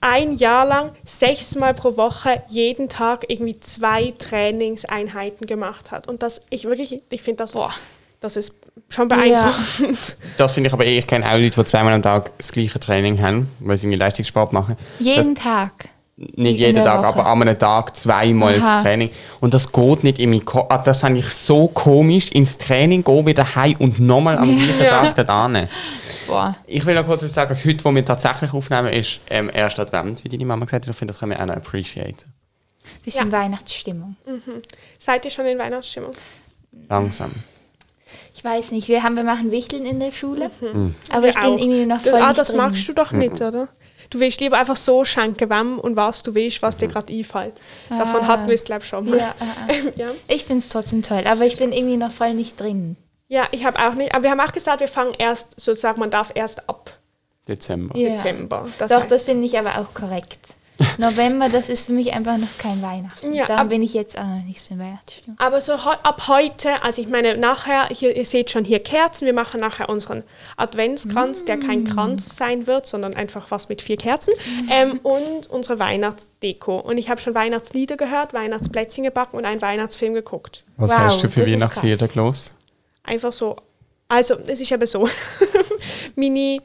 [0.00, 6.08] ein Jahr lang sechsmal pro Woche jeden Tag irgendwie zwei Trainingseinheiten gemacht hat.
[6.08, 7.72] Und das, ich wirklich, ich finde das, Boah.
[8.20, 8.54] das ist
[8.88, 10.16] schon beeindruckend.
[10.36, 12.80] Das finde ich aber eh, ich kenne auch Leute, die zweimal am Tag das gleiche
[12.80, 14.76] Training haben, weil sie irgendwie Leistungssport machen.
[14.98, 15.88] Jeden Tag.
[16.16, 17.06] Nicht In jeden Tag, Woche.
[17.08, 18.76] aber an einem Tag zweimal Aha.
[18.76, 19.10] das Training.
[19.40, 20.40] Und das geht nicht irgendwie.
[20.40, 24.56] ko- ah, Das fand ich so komisch, ins Training gehen, wieder heim und nochmal am
[24.56, 25.10] gleichen Ja.
[25.12, 25.66] Tag da.
[26.28, 26.56] Boah.
[26.66, 30.22] Ich will noch kurz was sagen, heute, wo wir tatsächlich aufnehmen, ist ähm, erst Advent,
[30.22, 30.90] wie deine Mama gesagt hat.
[30.90, 32.32] Ich finde, das können wir auch noch appreciaten.
[33.04, 34.14] Bisschen Weihnachtsstimmung.
[35.00, 36.12] Seid ihr schon in Weihnachtsstimmung?
[36.88, 37.32] Langsam.
[38.36, 40.50] Ich weiß nicht, wir, haben, wir machen Wichteln in der Schule.
[40.60, 40.94] Mhm.
[41.10, 41.58] Aber ich Wir bin auch.
[41.58, 42.56] irgendwie noch voll Ah, nicht das drin.
[42.58, 43.68] magst du doch nicht, oder?
[44.10, 47.54] Du willst lieber einfach so schenken, wem und was du willst, was dir gerade einfällt.
[47.88, 48.26] Davon Ah.
[48.28, 49.18] hatten wir es, glaube ich, schon mal.
[49.18, 49.72] Ja, ah, ah.
[49.96, 50.10] ja.
[50.28, 52.96] Ich finde es trotzdem toll, aber ich bin irgendwie noch voll nicht drin.
[53.28, 54.14] ja, ich habe auch nicht.
[54.14, 56.98] Aber wir haben auch gesagt, wir fangen erst, sozusagen, man darf erst ab
[57.48, 57.96] Dezember.
[57.96, 58.10] Ja.
[58.10, 58.68] Dezember.
[58.78, 60.38] Das Doch, heißt- das finde ich aber auch korrekt.
[60.98, 63.32] November, das ist für mich einfach noch kein Weihnachten.
[63.32, 65.36] Ja, Darum ab- bin ich jetzt auch noch nicht so in Weihnachtsstimmung.
[65.38, 69.32] Aber so ab heute, also ich meine, nachher, hier, ihr seht schon hier Kerzen, wir
[69.32, 70.24] machen nachher unseren
[70.56, 74.32] Adventskranz, der kein Kranz sein wird, sondern einfach was mit vier Kerzen.
[74.70, 76.78] Ähm, und unsere Weihnachtsdeko.
[76.80, 80.64] Und ich habe schon Weihnachtslieder gehört, Weihnachtsplätzchen gebacken und einen Weihnachtsfilm geguckt.
[80.76, 82.50] Was Wow, hast du für Weihnachtslieder los?
[83.04, 83.54] Einfach so.
[84.08, 85.08] Also, es ist eben so.
[86.16, 86.58] Meine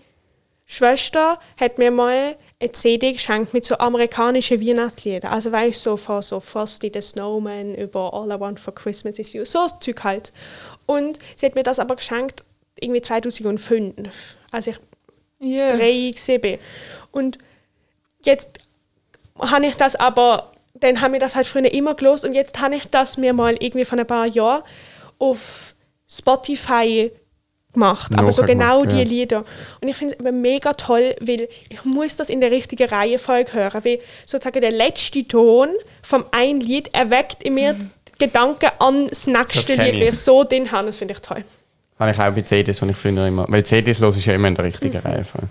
[0.66, 5.32] Schwester hat mir mal eine CD geschenkt mit so amerikanischen Weihnachtsliedern.
[5.32, 9.18] Also, weil ich so von so Frosty the Snowman über All I Want for Christmas
[9.18, 10.34] is You, so das Zeug halt.
[10.86, 12.44] Und sie hat mir das aber geschenkt
[12.80, 14.38] irgendwie 2005.
[14.52, 14.80] Also, ich
[15.40, 15.78] Ja.
[15.78, 16.60] drei gesehen.
[17.12, 17.38] Und
[18.26, 18.50] jetzt
[19.38, 22.76] habe ich das aber, dann haben wir das halt früher immer gelost und jetzt habe
[22.76, 24.64] ich das mir mal irgendwie von ein paar Jahren
[25.18, 25.76] auf
[26.10, 27.12] Spotify
[27.74, 29.04] gemacht, aber so genau Nachgemacht, die ja.
[29.04, 29.46] Lieder.
[29.82, 33.54] Und ich finde es eben mega toll, weil ich muss das in der richtigen Reihenfolge
[33.54, 35.70] hören, weil sozusagen der letzte Ton
[36.02, 37.76] vom einen Lied erweckt in mir
[38.18, 41.44] Gedanken an das nächste Lied, weil ich so den habe, das finde ich toll.
[42.00, 43.46] Habe ich auch bei CDs, die ich früher immer.
[43.50, 45.04] Weil CDs los ist ja immer in der richtigen Mhm.
[45.12, 45.48] Reihenfolge.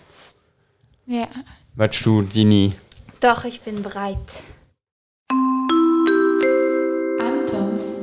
[1.06, 1.28] ja.
[1.76, 2.72] Willst du deine.
[3.20, 4.16] Doch, ich bin bereit.
[7.20, 7.97] Antons.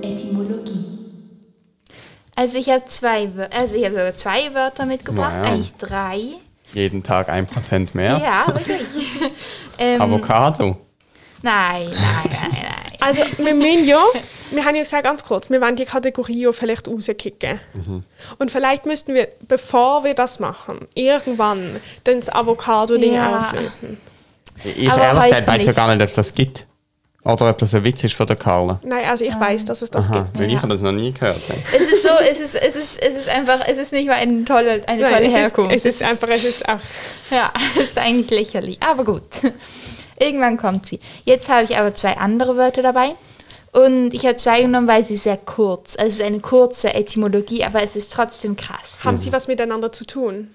[2.35, 5.47] Also ich habe zwei, also ich habe sogar zwei Wörter mitgebracht, Wow.
[5.47, 6.19] eigentlich drei.
[6.73, 8.19] jeden Tag ein Prozent mehr?
[8.23, 8.87] Ja, wirklich.
[9.77, 10.77] ähm, Avocado.
[11.41, 12.71] Nein, nein, nein, nein.
[12.99, 14.01] Also, wir müssen ja,
[14.51, 17.59] wir haben ja gesagt, ganz kurz, wir wollen die Kategorie ja vielleicht rauskicken.
[18.39, 23.49] Und vielleicht müssten wir, bevor wir das machen, irgendwann dann das Avocado-Ding Ja.
[23.49, 23.97] auflösen.
[24.63, 26.64] Ich ehrlich gesagt weiß ja gar nicht, ob es das gibt.
[27.25, 28.79] Oder ob das ein Witz ist von der Carla.
[28.83, 30.37] Nein, also ich weiß, dass es das Aha, gibt.
[30.39, 30.61] weil ich Ja.
[30.61, 31.35] habe das noch nie gehört.
[31.75, 34.45] Es ist so, es ist, es ist, es ist einfach, es ist nicht mal eine
[34.45, 35.75] tolle, eine Nein, tolle es ist, Herkunft.
[35.75, 36.79] es ist einfach, es ist auch,
[37.31, 39.23] Ja, es ist eigentlich lächerlich, aber gut.
[40.19, 40.99] Irgendwann kommt sie.
[41.23, 43.15] Jetzt habe ich aber zwei andere Wörter dabei.
[43.71, 45.95] Und ich habe zwei genommen, weil sie sehr kurz.
[45.97, 48.99] Also es ist eine kurze Etymologie, aber es ist trotzdem krass.
[49.03, 50.53] haben sie was miteinander zu tun?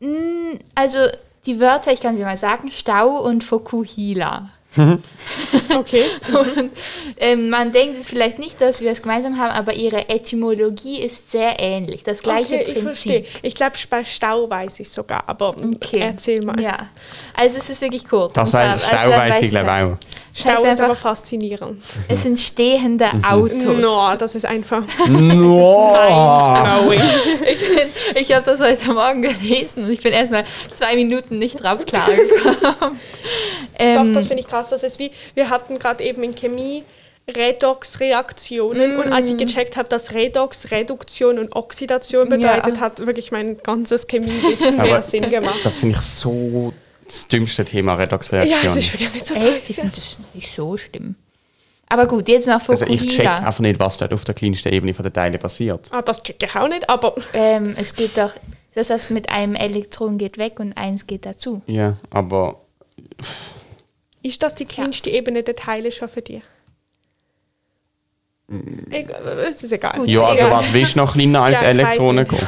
[0.00, 0.98] Mm, Also
[1.46, 4.48] die Wörter, ich kann sie mal sagen, Stau und Fokuhila.
[4.76, 6.04] Okay.
[6.32, 6.70] Und
[7.18, 11.30] ähm, man denkt jetzt vielleicht nicht, dass wir es gemeinsam haben, aber ihre Etymologie ist
[11.30, 12.02] sehr ähnlich.
[12.04, 12.82] Das gleiche okay, ich Prinzip.
[12.84, 13.24] verstehe.
[13.42, 16.00] Ich glaube, bei Stau weiß ich sogar, aber Okay.
[16.00, 16.58] erzähl mal.
[16.60, 16.88] Ja,
[17.34, 18.32] also es ist wirklich kurz.
[18.34, 19.98] Das zwar- Stau also, weiß ich weiß glaube auch.
[20.34, 21.82] Das Stau ist aber faszinierend.
[22.08, 23.24] es sind stehende Mhm.
[23.24, 23.78] Autos.
[23.78, 25.92] No, das ist einfach No.
[25.92, 27.00] mind-blowing.
[27.46, 31.62] Ich, bin- ich habe das heute Morgen gelesen und ich bin erstmal zwei Minuten nicht
[31.62, 32.56] drauf klargekommen.
[32.62, 32.92] Doch,
[33.78, 34.70] ähm, das finde ich krass.
[34.70, 36.84] Das ist wie, wir hatten gerade eben in Chemie
[37.34, 39.12] Redox-Reaktionen und Mm.
[39.12, 42.80] als ich gecheckt habe, dass Redox Reduktion und Oxidation bedeutet, Ja.
[42.80, 45.60] hat wirklich mein ganzes Chemiewissen mehr Sinn gemacht.
[45.64, 46.72] Das finde ich so
[47.12, 48.66] das dümmste Thema Ja, Redoxreaktion.
[48.66, 49.84] es ist wirklich nicht so echt, ich toll.
[49.84, 51.14] finde das nicht so schlimm.
[51.88, 53.36] Aber gut, jetzt noch also ich check Fukuhila.
[53.38, 55.88] einfach nicht, was dort auf der kleinsten Ebene von der Teile passiert.
[55.92, 58.32] Ah, das check ich auch nicht, aber ähm, es geht doch,
[58.74, 61.60] das heißt, mit einem Elektron geht weg und eins geht dazu.
[61.66, 62.62] Ja, aber
[64.22, 66.42] ist das die kleinste Ebene der Teile schon für dich?
[68.90, 69.92] Egal, Es ist egal.
[69.98, 70.08] Gut.
[70.08, 70.58] ja, also egal.
[70.58, 72.46] was willst du noch kleiner als Ja, Elektronen gehen?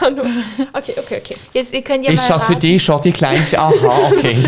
[0.72, 1.36] Okay, okay, okay.
[1.52, 3.58] Jetzt, ihr könnt ja Ist mal das für raten, dich schon die kleinste?
[3.58, 4.36] Aha, okay.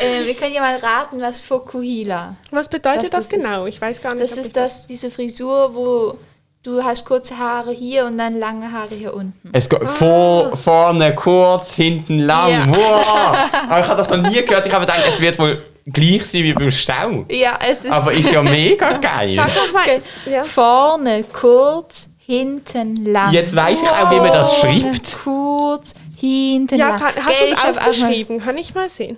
[0.00, 2.36] ähm, ihr könnt ja mal raten, was Fukuhila.
[2.50, 3.66] Was bedeutet Das das, ist genau?
[3.66, 4.30] Ich weiß gar nicht.
[4.30, 6.14] Das ist das, diese Frisur, wo
[6.62, 9.50] du hast kurze Haare hier und dann lange Haare hier unten.
[9.52, 12.50] Es geht vor, vorne kurz, hinten lang.
[12.50, 12.66] Ja.
[12.68, 13.36] Wow.
[13.68, 14.66] Aber ich habe das noch nie gehört.
[14.66, 15.62] Ich habe gedacht, es wird wohl
[15.92, 17.24] gleich sein wie beim Stau.
[17.30, 19.32] Ja, es ist Aber ist ja mega geil.
[19.32, 19.86] Sag doch mal.
[20.30, 20.44] Ja.
[20.44, 23.32] vorne kurz, hinten lang.
[23.32, 25.18] Jetzt weiss ich auch, wie man das Vorne schreibt.
[25.24, 26.78] Kurz, Hinten.
[26.78, 26.98] Ja, lang.
[27.00, 28.40] kann, hast du es aufgeschrieben?
[28.44, 29.16] Kann ich mal sehen.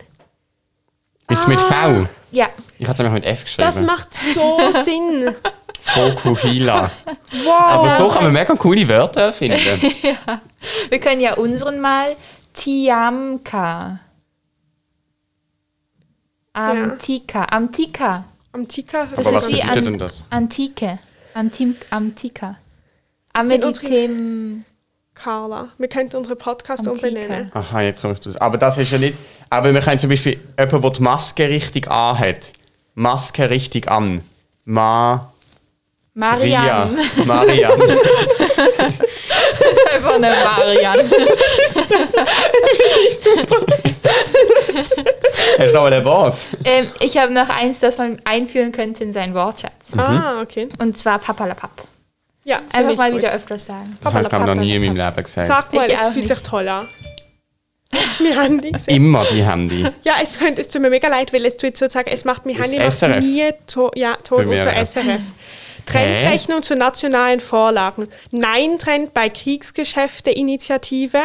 [1.29, 2.07] Ist es mit V?
[2.31, 2.47] Ja,
[2.79, 3.67] Ich hatte es nämlich mit F geschrieben.
[3.67, 5.35] Das macht so Sinn.
[5.81, 6.91] Fokuhila.
[7.45, 7.53] Wow.
[7.67, 9.59] Aber so kann man mega coole Wörter finden.
[10.91, 12.15] wir können ja unseren mal
[12.55, 13.99] Tiamka.
[16.53, 17.45] Amtika.
[17.51, 18.25] Amtika.
[18.53, 19.07] Antika.
[19.07, 20.23] Das Aber was ist wie bedeutet an, denn das?
[20.31, 20.99] Antike.
[21.35, 22.57] Antim, unsere-
[23.33, 24.65] Ameditem.
[25.15, 25.69] Carla.
[25.79, 27.07] Wir könnten unseren Podcast Antika.
[27.09, 27.51] umbenennen.
[27.55, 28.37] Aha, jetzt komme ich das.
[28.37, 29.17] Aber das ist ja nicht.
[29.51, 32.53] Aber wir können zum Beispiel jemand, der die Maske richtig anhat.
[32.95, 34.23] Maske richtig an.
[34.65, 35.33] Ma.
[36.15, 36.99] Marianne.
[38.63, 38.93] Ria.
[38.93, 38.99] Marian.
[39.95, 41.11] Einfach eine Marianne.
[45.59, 46.37] Hast du noch ein Wort?
[46.65, 49.97] ähm, ich habe noch eins, das man einführen könnte in seinen Wortschatz.
[49.97, 50.69] Ah, okay.
[50.79, 51.71] Und zwar Papalapap.
[52.45, 53.21] Ja, Einfach mal gut.
[53.23, 53.97] wieder öfters sagen.
[54.03, 55.47] Das habe ich glaube noch nie in meinem Leben gesagt.
[55.47, 56.89] Sag mal, Ich es fühlt sich toll an.
[57.93, 58.73] Das ist mein Handy.
[58.73, 58.97] gesehen.
[58.97, 59.87] Immer die Handy.
[60.03, 62.69] Ja, es, könnte, es tut mir mega leid, weil es tut sozusagen, es macht Das
[62.69, 64.87] Handy macht nie to ja, mir außer auch.
[64.87, 65.21] SRF.
[65.87, 68.09] Trendrechnung zu nationalen Vorlagen.
[68.31, 71.19] Nein-Trend bei Kriegsgeschäfte-Initiative,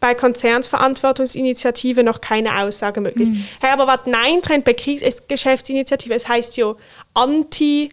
[0.00, 3.28] bei Konzernsverantwortungsinitiative noch keine Aussage möglich.
[3.60, 6.74] Hey, aber was Nein-Trend bei Kriegsgeschäftsinitiative, es heißt ja
[7.14, 7.90] Anti-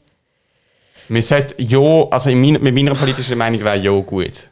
[1.07, 4.49] Wir sollten ja, also in mein, mit meiner politischen Meinung wäre ja gut.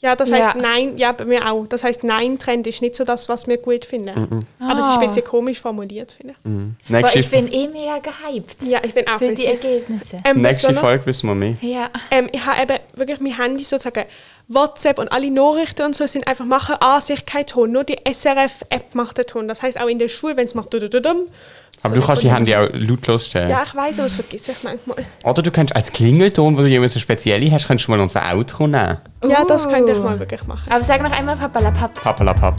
[0.00, 0.36] Ja, das Ja.
[0.36, 1.66] heißt Nein, ja, bei mir auch.
[1.66, 4.44] Das heißt Nein-Trend ist nicht so das, was wir gut finden.
[4.60, 5.00] Aber es ist Ah.
[5.00, 6.50] ein bisschen komisch formuliert, finde ich.
[6.88, 10.22] Aber Nächste, ich bin eh mega gehypt Ja, ich bin auch für die Ergebnisse.
[10.24, 11.54] Ähm, nächste Folge wissen wir mehr.
[11.62, 11.90] Ja.
[12.12, 14.04] Ähm, ich habe eben wirklich mein Handy sozusagen
[14.46, 17.72] WhatsApp und alle Nachrichten und so sind einfach machen an sich kein Ton.
[17.72, 19.48] Nur die SRF-App macht den Ton.
[19.48, 21.26] Das heißt auch in der Schule, wenn es macht dudududum,
[21.82, 23.50] Aber so du kannst die Handy auch lautlos stellen.
[23.50, 25.04] Ja, ich weiß, aber das vergesse ich manchmal.
[25.24, 28.22] Oder du kannst als Klingelton, wo du jemanden so spezielle hast, kannst du mal unser
[28.34, 28.98] Outro nehmen.
[29.28, 30.02] Ja, das könnte ich Uh.
[30.02, 30.70] mal wirklich machen.
[30.70, 31.94] Aber sag noch einmal Papalapap.
[32.02, 32.56] Papalapap.